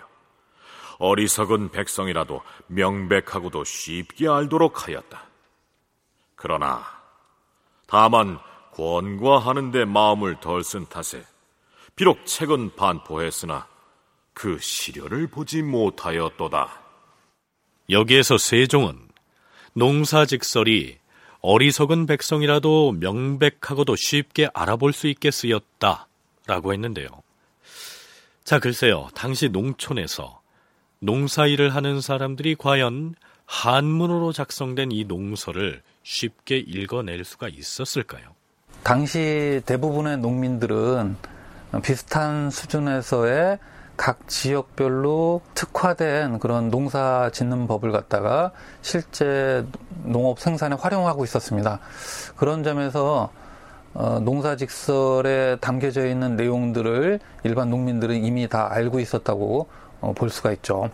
[1.00, 5.35] 어리석은 백성이라도 명백하고도 쉽게 알도록 하였다.
[6.36, 6.84] 그러나
[7.88, 8.40] 다만
[8.74, 11.26] 권과하는 데 마음을 덜 쓴 탓에
[11.96, 13.68] 비록 책은 반포했으나
[14.34, 16.82] 그 시료를 보지 못하였도다.
[17.90, 19.00] 여기에서 세종은
[19.74, 20.98] 농사직설이
[21.42, 26.08] 어리석은 백성이라도 명백하고도 쉽게 알아볼 수 있게 쓰였다
[26.48, 27.08] 라고 했는데요.
[28.44, 29.10] 자, 글쎄요.
[29.16, 30.42] 당시 농촌에서
[31.00, 33.16] 농사일을 하는 사람들이 과연
[33.46, 38.24] 한문으로 작성된 이 농서를 쉽게 읽어낼 수가 있었을까요?
[38.84, 41.16] 당시 대부분의 농민들은
[41.84, 43.60] 비슷한 수준에서의
[43.98, 49.66] 각 지역별로 특화된 그런 농사 짓는 법을 갖다가 실제
[50.04, 51.80] 농업 생산에 활용하고 있었습니다.
[52.36, 53.32] 그런 점에서
[53.94, 59.68] 어, 농사 직설에 담겨져 있는 내용들을 일반 농민들은 이미 다 알고 있었다고
[60.02, 60.90] 어, 볼 수가 있죠.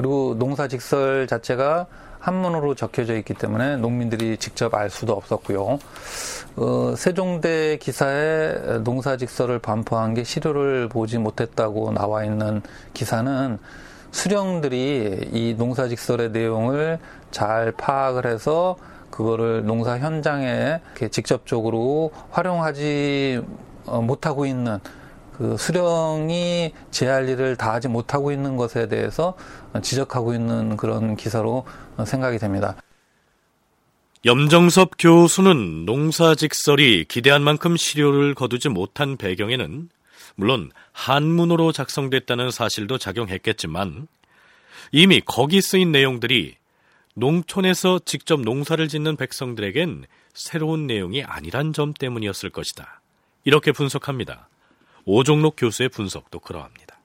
[0.00, 1.86] 그리고 농사 직설 자체가
[2.20, 5.78] 한문으로 적혀져 있기 때문에 농민들이 직접 알 수도 없었고요.
[6.56, 12.62] 어, 세종대 기사에 농사직설을 반포한 게 시료를 보지 못했다고 나와 있는
[12.94, 13.58] 기사는
[14.10, 16.98] 수령들이 이 농사직설의 내용을
[17.30, 18.78] 잘 파악을 해서
[19.10, 20.80] 그거를 농사 현장에
[21.10, 23.42] 직접적으로 활용하지
[23.84, 24.78] 어, 못하고 있는
[25.40, 29.34] 그 수령이 제 할 일을 다하지 못하고 있는 것에 대해서
[29.82, 31.64] 지적하고 있는 그런 기사로
[32.04, 32.76] 생각이 됩니다.
[34.26, 39.88] 염정섭 교수는 농사 직설이 기대한 만큼 시료를 거두지 못한 배경에는
[40.34, 44.08] 물론 한문으로 작성됐다는 사실도 작용했겠지만
[44.92, 46.56] 이미 거기 쓰인 내용들이
[47.14, 53.00] 농촌에서 직접 농사를 짓는 백성들에겐 새로운 내용이 아니란 점 때문이었을 것이다.
[53.44, 54.49] 이렇게 분석합니다.
[55.04, 56.96] 오종록 교수의 분석도 그러합니다.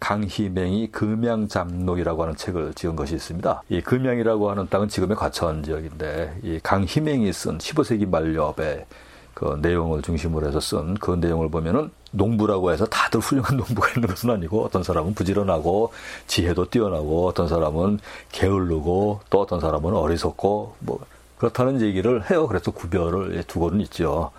[0.00, 3.62] 강희맹이 금양잡록이라고 하는 책을 지은 것이 있습니다.
[3.68, 8.86] 이 금양이라고 하는 땅은 지금의 과천 지역인데 이 강희맹이 쓴 15세기 말엽의
[9.34, 14.30] 그 내용을 중심으로 해서 쓴 그 내용을 보면은 농부라고 해서 다들 훌륭한 농부가 있는 것은
[14.30, 15.92] 아니고 어떤 사람은 부지런하고
[16.26, 18.00] 지혜도 뛰어나고 어떤 사람은
[18.32, 21.00] 게을르고 또 어떤 사람은 어리석고 뭐
[21.38, 22.46] 그렇다는 얘기를 해요.
[22.46, 24.30] 그래서 구별을 두고는 있죠.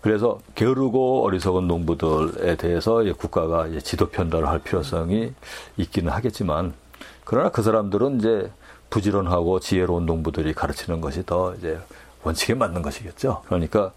[0.00, 5.32] 그래서 게으르고 어리석은 농부들에 대해서 국가가 지도 편달을 할 필요성이
[5.76, 6.74] 있기는 하겠지만
[7.24, 8.50] 그러나 그 사람들은 이제
[8.90, 11.78] 부지런하고 지혜로운 농부들이 가르치는 것이 더 이제
[12.22, 13.42] 원칙에 맞는 것이겠죠.
[13.46, 13.92] 그러니까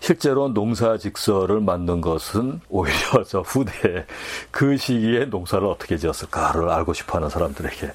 [0.00, 4.06] 실제로 농사 직설을 만든 것은 오히려 저 후대
[4.50, 7.92] 그 시기에 농사를 어떻게 지었을까를 알고 싶어 하는 사람들에게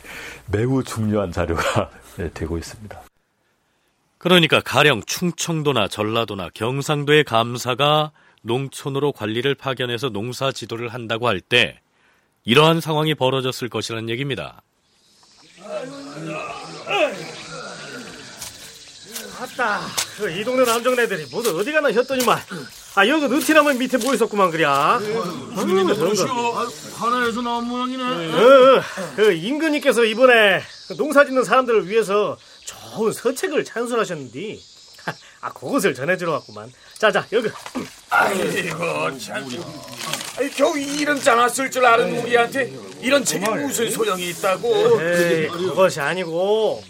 [0.52, 1.90] 매우 중요한 자료가
[2.34, 3.07] 되고 있습니다.
[4.18, 8.12] 그러니까 가령 충청도나 전라도나 경상도의 감사가
[8.42, 11.80] 농촌으로 관리를 파견해서 농사 지도를 한다고 할 때
[12.46, 14.62] 이러한 상황이 벌어졌을 것이라는 얘기입니다.
[19.40, 19.82] 아따,
[20.18, 22.40] 그 이 동네 남정네들이 모두 어디 가나 했더니만
[22.96, 25.00] 아 여기 느티나무 밑에 모여 있었구만 그랴.
[26.96, 28.04] 하나에서 나온 모양이네.
[28.34, 28.82] 어,
[29.16, 30.62] 그 임금님께서 이번에
[30.98, 32.36] 농사짓는 사람들을 위해서
[32.68, 34.60] 좋은 서책을 찬술하셨는데
[35.42, 36.72] 아 그것을 전해주러 왔구만.
[36.98, 37.48] 자자 여기.
[38.10, 39.48] 아이고 참.
[40.38, 45.02] 아니, 겨우 짠나 쓸줄 아는 우리한테 이런 책이 무슨 소용이 있다고.
[45.02, 46.84] 에이, 그것이 아니고.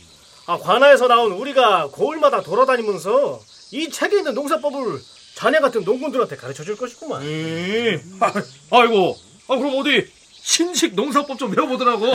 [0.47, 4.99] 아, 관아에서 나온 우리가 고을마다 돌아다니면서 이 책에 있는 농사법을
[5.35, 7.21] 자네 같은 농군들한테 가르쳐 줄 것이구만.
[7.21, 8.17] 음.
[8.19, 8.33] 아,
[8.71, 9.17] 아이고.
[9.49, 10.09] 아 그럼 어디
[10.47, 12.05] 신식 농사법 좀 배워보더라고.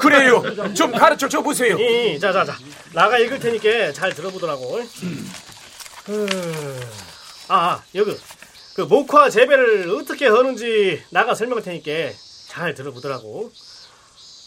[0.00, 0.42] 그래요.
[0.74, 1.78] 좀 가르쳐 줘 보세요.
[1.78, 2.58] 이, 자, 자, 자.
[2.92, 4.80] 나가 읽을 테니까 잘 들어보더라고.
[6.08, 6.80] 음.
[7.46, 8.16] 아, 여기.
[8.74, 12.12] 그 목화 재배를 어떻게 하는지 나가 설명할 테니까
[12.48, 13.52] 잘 들어보더라고.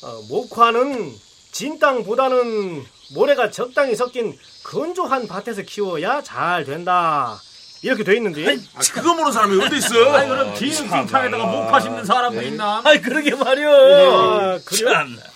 [0.04, 1.16] 어, 목화는
[1.54, 7.40] 진 땅보다는 모래가 적당히 섞인 건조한 밭에서 키워야 잘 된다.
[7.84, 8.48] 이렇게 돼 있는데.
[8.48, 8.60] 아니,
[8.94, 10.14] 그거 모르는 사람이 어디 있어?
[10.14, 12.82] 아니 그럼 뒤는 띵탕에다가 목파 심는 사람도 있나?
[12.86, 13.68] 아니 그러게 말이야.
[13.70, 14.92] 아, 그래?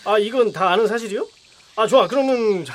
[0.05, 1.27] 아 이건 다 아는 사실이요?
[1.75, 2.65] 아 좋아 그러면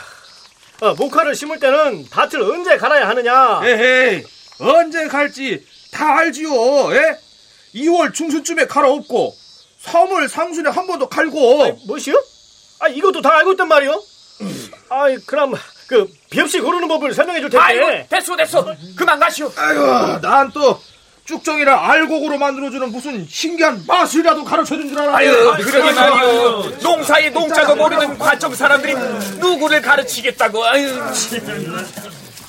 [0.81, 3.61] 아, 목화를 심을 때는 밭을 언제 갈아야 하느냐?
[3.65, 4.25] 에헤이
[4.59, 6.51] 언제 갈지 다 알지요.
[6.95, 7.19] 예?
[7.77, 9.37] 2월 중순쯤에 갈아엎고
[9.85, 11.63] 3월 상순에 한 번 더 갈고.
[11.63, 12.21] 아니, 뭐시요?
[12.81, 14.03] 아 이것도 다 알고 있단 말이요?
[14.89, 15.55] 아이 그럼
[15.91, 17.65] 그 비없이 고르는 법을 설명해 줄 텐데.
[17.65, 18.65] 아이고, 됐어, 됐어.
[18.95, 19.51] 그만 가시오.
[19.57, 20.81] 아이고, 난 또
[21.25, 25.17] 쭉정이를 알곡으로 만들어주는 무슨 신기한 마술이라도 가르쳐준 줄 알았네.
[25.17, 26.63] 아유, 그러게 말이오.
[26.81, 28.95] 농사의 농자도 모르는 과정 사람들이
[29.41, 30.65] 누구를 가르치겠다고.
[30.65, 30.89] 아유.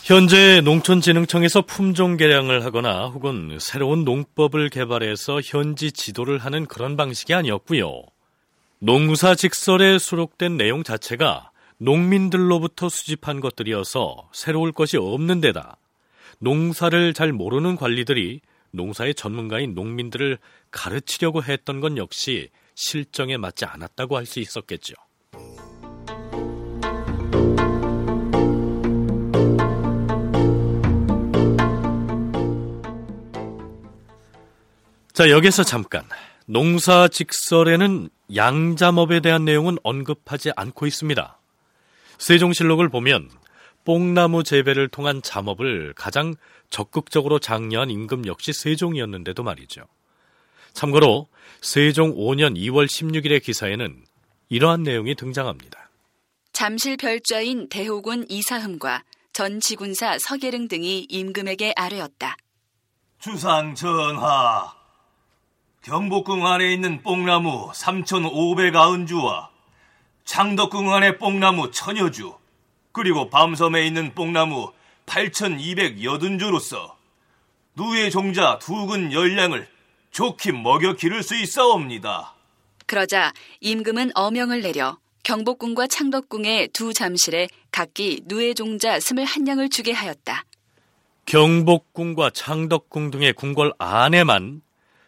[0.03, 8.03] 현재 농촌진흥청에서 품종 개량을 하거나 혹은 새로운 농법을 개발해서 현지 지도를 하는 그런 방식이 아니었고요.
[8.79, 11.50] 농사 직설에 수록된 내용 자체가
[11.81, 15.77] 농민들로부터 수집한 것들이어서 새로울 것이 없는 데다
[16.37, 20.37] 농사를 잘 모르는 관리들이 농사의 전문가인 농민들을
[20.69, 24.93] 가르치려고 했던 건 역시 실정에 맞지 않았다고 할 수 있었겠죠.
[35.13, 36.03] 자, 여기서 잠깐.
[36.45, 41.40] 농사 직설에는 양잠업에 대한 내용은 언급하지 않고 있습니다.
[42.21, 43.29] 세종실록을 보면
[43.83, 46.35] 뽕나무 재배를 통한 잠업을 가장
[46.69, 49.81] 적극적으로 장려한 임금 역시 세종이었는데도 말이죠.
[50.73, 51.27] 참고로
[51.61, 54.05] 세종 5년 2월 16일의 기사에는
[54.49, 55.89] 이러한 내용이 등장합니다.
[56.53, 59.03] 잠실 별좌인 대호군 이사흠과
[59.33, 62.37] 전 지군사 서계릉 등이 임금에게 아뢰었다.
[63.19, 64.71] 주상 전하,
[65.81, 69.50] 경복궁 안에 있는 뽕나무 3,590주와
[70.25, 72.35] 창덕궁 안의 뽕나무 천여주,
[72.91, 74.71] 그리고 밤섬에 있는 뽕나무
[75.05, 76.93] 8,280주로서
[77.75, 79.67] 누의 종자 두근 열량을
[80.11, 82.33] 좋게 먹여 기를 수 있사옵니다.
[82.85, 90.43] 그러자 임금은 어명을 내려 경복궁과 창덕궁의 두 잠실에 각기 누의 종자 21냥을 주게 하였다.
[91.25, 94.61] 경복궁과 창덕궁 등의 궁궐 안에만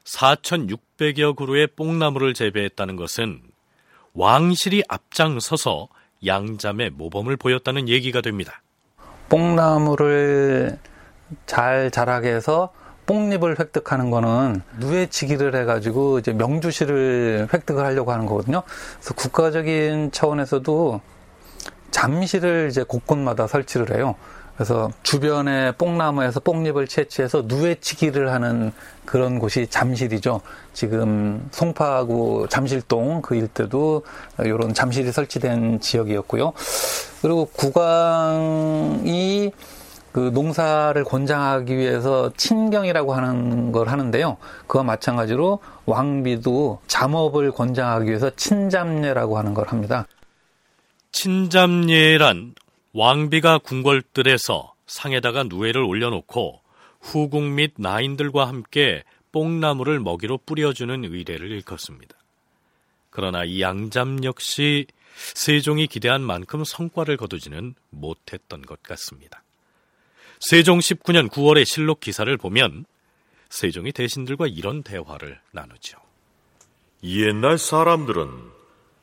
[0.06, 3.42] 4,600여 그루의 뽕나무를 재배했다는 것은
[4.14, 5.88] 왕실이 앞장서서
[6.26, 8.62] 양잠의 모범을 보였다는 얘기가 됩니다.
[9.30, 10.78] 뽕나무를
[11.46, 12.72] 잘 자라게 해서
[13.06, 18.64] 뽕잎을 획득하는 거는 누에치기를 해가지고 이제 명주실을 획득을 하려고 하는 거거든요.
[18.96, 21.02] 그래서 국가적인 차원에서도
[21.92, 24.16] 잠실을 이제 곳곳마다 설치를 해요.
[24.56, 28.72] 그래서 주변에 뽕나무에서 뽕잎을 채취해서 누에치기를 하는
[29.06, 30.42] 그런 곳이 잠실이죠.
[30.74, 34.04] 지금 송파구 잠실동 그 일대도
[34.40, 36.54] 이런 잠실이 설치된 지역이었고요.
[37.22, 39.52] 그리고 국왕이
[40.12, 44.38] 그 농사를 권장하기 위해서 친경이라고 하는 걸 하는데요.
[44.68, 50.06] 그와 마찬가지로 왕비도 잠업을 권장하기 위해서 친잠례라고 하는 걸 합니다.
[51.12, 52.54] 친잠례란
[52.94, 56.62] 왕비가 궁궐들에서 상에다가 누에를 올려놓고
[57.02, 62.16] 후궁 및 나인들과 함께 뽕나무를 먹이로 뿌려주는 의례를 일컫습니다.
[63.10, 64.86] 그러나 이 양잠 역시
[65.16, 69.44] 세종이 기대한 만큼 성과를 거두지는 못했던 것 같습니다.
[70.40, 72.86] 세종 19년 9월의 실록 기사를 보면
[73.50, 75.98] 세종이 대신들과 이런 대화를 나누죠.
[77.04, 78.30] 옛날 사람들은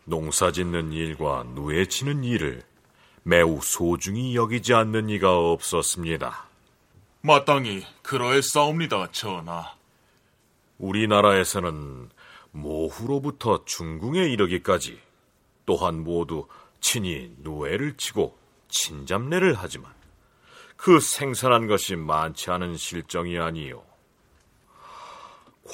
[0.05, 2.63] 농사 짓는 일과 누에 치는 일을
[3.23, 6.47] 매우 소중히 여기지 않는 이가 없었습니다.
[7.23, 9.75] 마땅히 그러했사옵니다, 전하.
[10.79, 12.09] 우리나라에서는
[12.53, 14.99] 모후로부터 중궁에 이르기까지
[15.67, 16.47] 또한 모두
[16.81, 18.37] 친히 누에를 치고
[18.69, 19.93] 친잡례를 하지만
[20.77, 23.83] 그 생산한 것이 많지 않은 실정이 아니요.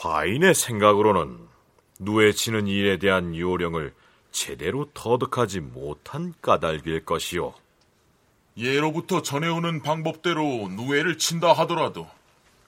[0.00, 1.46] 과인의 생각으로는
[2.00, 3.94] 누에 치는 일에 대한 요령을
[4.36, 7.54] 제대로 터득하지 못한 까닭일 것이요.
[8.58, 12.06] 예로부터 전해오는 방법대로 누에를 친다 하더라도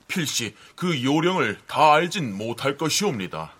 [0.06, 3.52] 필시 그 요령을 다 알진 못할 것이옵니다.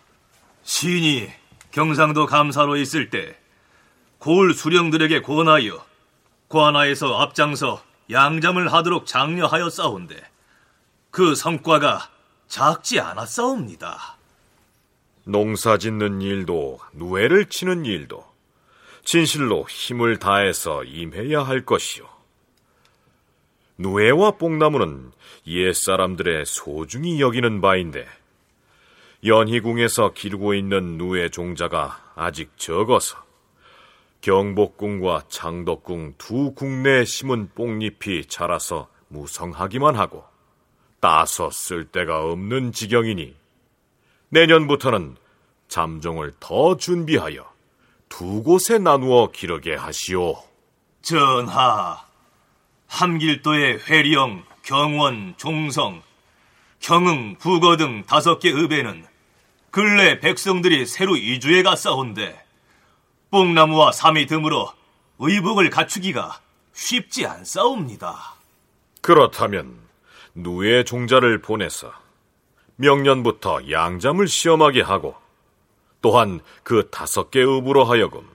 [0.62, 1.28] 신이
[1.70, 3.36] 경상도 감사로 있을 때
[4.20, 5.84] 고을 수령들에게 권하여
[6.48, 10.18] 관하에서 앞장서 양잠을 하도록 장려하였사온데
[11.10, 12.08] 그 성과가
[12.48, 14.17] 작지 않았사옵니다.
[15.28, 18.24] 농사 짓는 일도 누에를 치는 일도
[19.04, 22.08] 진실로 힘을 다해서 임해야 할 것이요.
[23.76, 25.12] 누에와 뽕나무는
[25.46, 28.06] 옛사람들의 소중히 여기는 바인데
[29.22, 33.22] 연희궁에서 기르고 있는 누에 종자가 아직 적어서
[34.22, 40.24] 경복궁과 창덕궁 두 궁내에 심은 뽕잎이 자라서 무성하기만 하고
[41.00, 43.37] 따서 쓸 데가 없는 지경이니
[44.30, 45.16] 내년부터는
[45.68, 47.50] 잠종을 더 준비하여
[48.08, 50.34] 두 곳에 나누어 기르게 하시오.
[51.02, 52.04] 전하,
[52.86, 56.02] 함길도의 회령, 경원, 종성,
[56.80, 59.06] 경흥, 부거 등 다섯 개 읍에는
[59.70, 62.42] 근래 백성들이 새로 이주해 갔사온데
[63.30, 64.72] 뽕나무와 삼이 드물어
[65.18, 66.40] 의복을 갖추기가
[66.72, 68.36] 쉽지 않사옵니다.
[69.02, 69.78] 그렇다면
[70.34, 71.92] 누의 종자를 보내서
[72.78, 75.16] 명년부터 양잠을 시험하게 하고
[76.00, 78.26] 또한 그 다섯 개 읍으로 하여금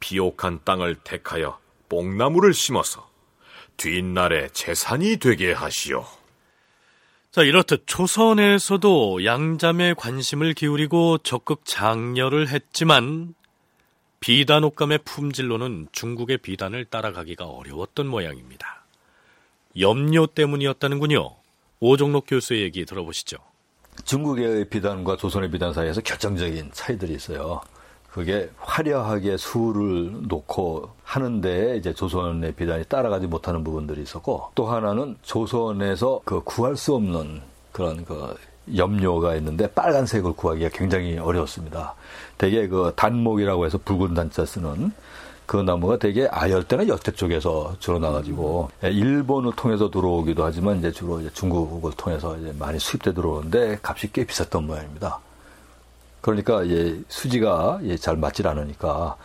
[0.00, 3.08] 비옥한 땅을 택하여 뽕나무를 심어서
[3.76, 6.04] 뒷날에 재산이 되게 하시오.
[7.30, 13.34] 자, 이렇듯 조선에서도 양잠에 관심을 기울이고 적극 장려를 했지만
[14.20, 18.84] 비단 옷감의 품질로는 중국의 비단을 따라가기가 어려웠던 모양입니다.
[19.78, 21.36] 염료 때문이었다는군요.
[21.80, 23.36] 오종록 교수의 얘기 들어보시죠.
[24.04, 27.60] 중국의 비단과 조선의 비단 사이에서 결정적인 차이들이 있어요.
[28.10, 36.20] 그게 화려하게 수를 놓고 하는데 이제 조선의 비단이 따라가지 못하는 부분들이 있었고 또 하나는 조선에서
[36.24, 37.42] 그 구할 수 없는
[37.72, 38.36] 그런 그
[38.76, 41.96] 염료가 있는데 빨간색을 구하기가 굉장히 어려웠습니다.
[42.38, 44.92] 대개 그 단목이라고 해서 붉은 단자 쓰는
[45.46, 51.20] 그 나무가 되게 아열대나 역대 쪽에서 주로 나가지고 예, 일본을 통해서 들어오기도 하지만 이제 주로
[51.20, 55.20] 이제 중국을 통해서 이제 많이 수입돼 들어오는데 값이 꽤 비쌌던 모양입니다.
[56.20, 59.16] 그러니까 이제 수지가 잘 맞질 않으니까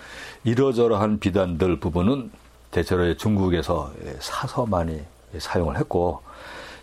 [0.43, 2.29] 이러저러한 비단들 부분은
[2.71, 4.99] 대체로 중국에서 사서 많이
[5.37, 6.21] 사용을 했고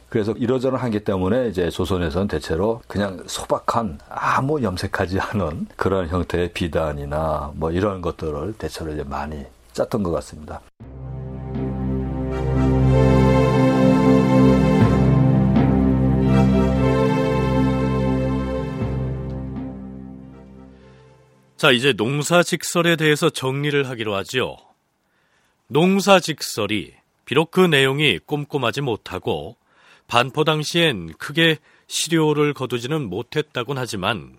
[0.08, 7.52] 그래서 이러저러한 게 때문에 이제 조선에서는 대체로 그냥 소박한 아무 염색하지 않은 그런 형태의 비단이나
[7.54, 10.60] 뭐 이런 것들을 대체로 이제 많이 짰던 것 같습니다.
[21.56, 24.58] 자, 이제 농사 직설에 대해서 정리를 하기로 하죠.
[25.68, 26.94] 농사 직설이
[27.24, 29.56] 비록 그 내용이 꼼꼼하지 못하고
[30.06, 34.36] 반포 당시엔 크게 시료를 거두지는 못했다곤 하지만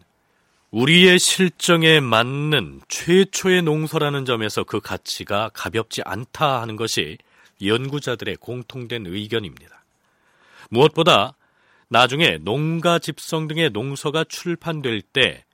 [0.72, 7.18] 우리의 실정에 맞는 최초의 농서라는 점에서 그 가치가 가볍지 않다 하는 것이
[7.63, 9.84] 연구자들의 공통된 의견입니다.
[10.70, 11.36] 무엇보다
[11.88, 15.45] 나중에 농가 집성 등의 농서가 출판될 때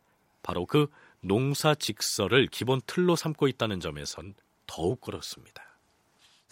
[0.42, 0.88] 바로 그
[1.22, 4.34] 농사 직설을 기본 틀로 삼고 있다는 점에선
[4.66, 5.63] 더욱 그렇습니다.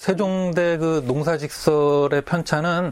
[0.02, 2.92] 세종대 그 농사직설의 편찬은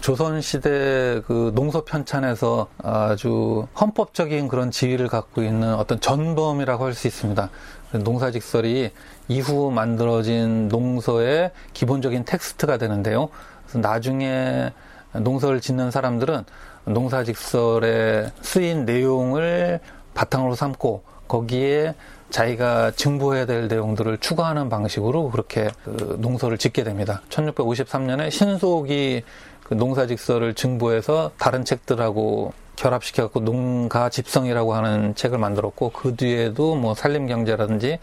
[0.00, 7.50] 조선시대 그 농서 편찬에서 아주 헌법적인 그런 지위를 갖고 있는 어떤 전범이라고 할 수 있습니다.
[7.92, 8.90] 농사직설이
[9.28, 13.28] 이후 만들어진 농서의 기본적인 텍스트가 되는데요.
[13.72, 14.72] 나중에
[15.12, 16.46] 농서를 짓는 사람들은
[16.84, 19.78] 농사직설에 쓰인 내용을
[20.14, 21.94] 바탕으로 삼고 거기에
[22.30, 27.22] 자기가 증보해야 될 내용들을 추가하는 방식으로 그렇게 그 농서를 짓게 됩니다.
[27.30, 29.22] 1653년에 신속이
[29.64, 37.98] 그 농사직서를 증보해서 다른 책들하고 결합시켜갖고 농가 집성이라고 하는 책을 만들었고 그 뒤에도 뭐 산림경제라든지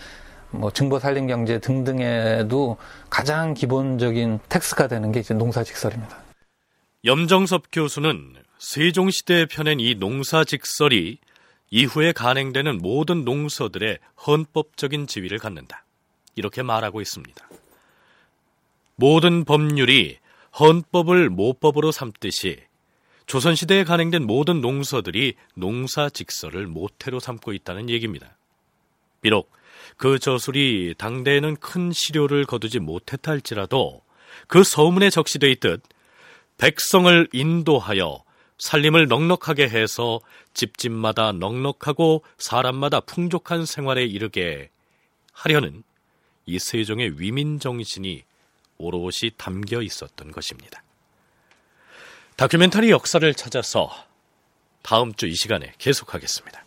[0.51, 2.77] 뭐 증보 산림경제 등등에도
[3.09, 6.17] 가장 기본적인 텍스가 되는 게 이제 농사직설입니다.
[7.05, 11.19] 염정섭 교수는 세종시대에 펴낸 이 농사직설이
[11.69, 15.83] 이후에 간행되는 모든 농서들의 헌법적인 지위를 갖는다.
[16.35, 17.49] 이렇게 말하고 있습니다.
[18.95, 20.17] 모든 법률이
[20.59, 22.57] 헌법을 모법으로 삼듯이
[23.25, 28.37] 조선시대에 간행된 모든 농서들이 농사직설을 모태로 삼고 있다는 얘기입니다.
[29.21, 29.51] 비록
[29.97, 34.01] 그 저술이 당대에는 큰 시료를 거두지 못했다 할지라도
[34.47, 35.81] 그 서문에 적시돼 있듯
[36.57, 38.23] 백성을 인도하여
[38.57, 40.19] 살림을 넉넉하게 해서
[40.53, 44.69] 집집마다 넉넉하고 사람마다 풍족한 생활에 이르게
[45.31, 45.83] 하려는
[46.45, 48.23] 이 세종의 위민 정신이
[48.77, 50.83] 오롯이 담겨 있었던 것입니다.
[52.35, 53.91] 다큐멘터리 역사를 찾아서
[54.81, 56.66] 다음 주 이 시간에 계속하겠습니다.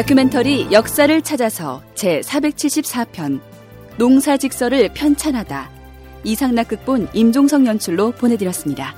[0.00, 3.38] 다큐멘터리 역사를 찾아서 제 474편
[3.98, 5.70] 농사직설을 편찬하다
[6.24, 8.94] 이상락 극본 임종성 연출로 보내드렸습니다.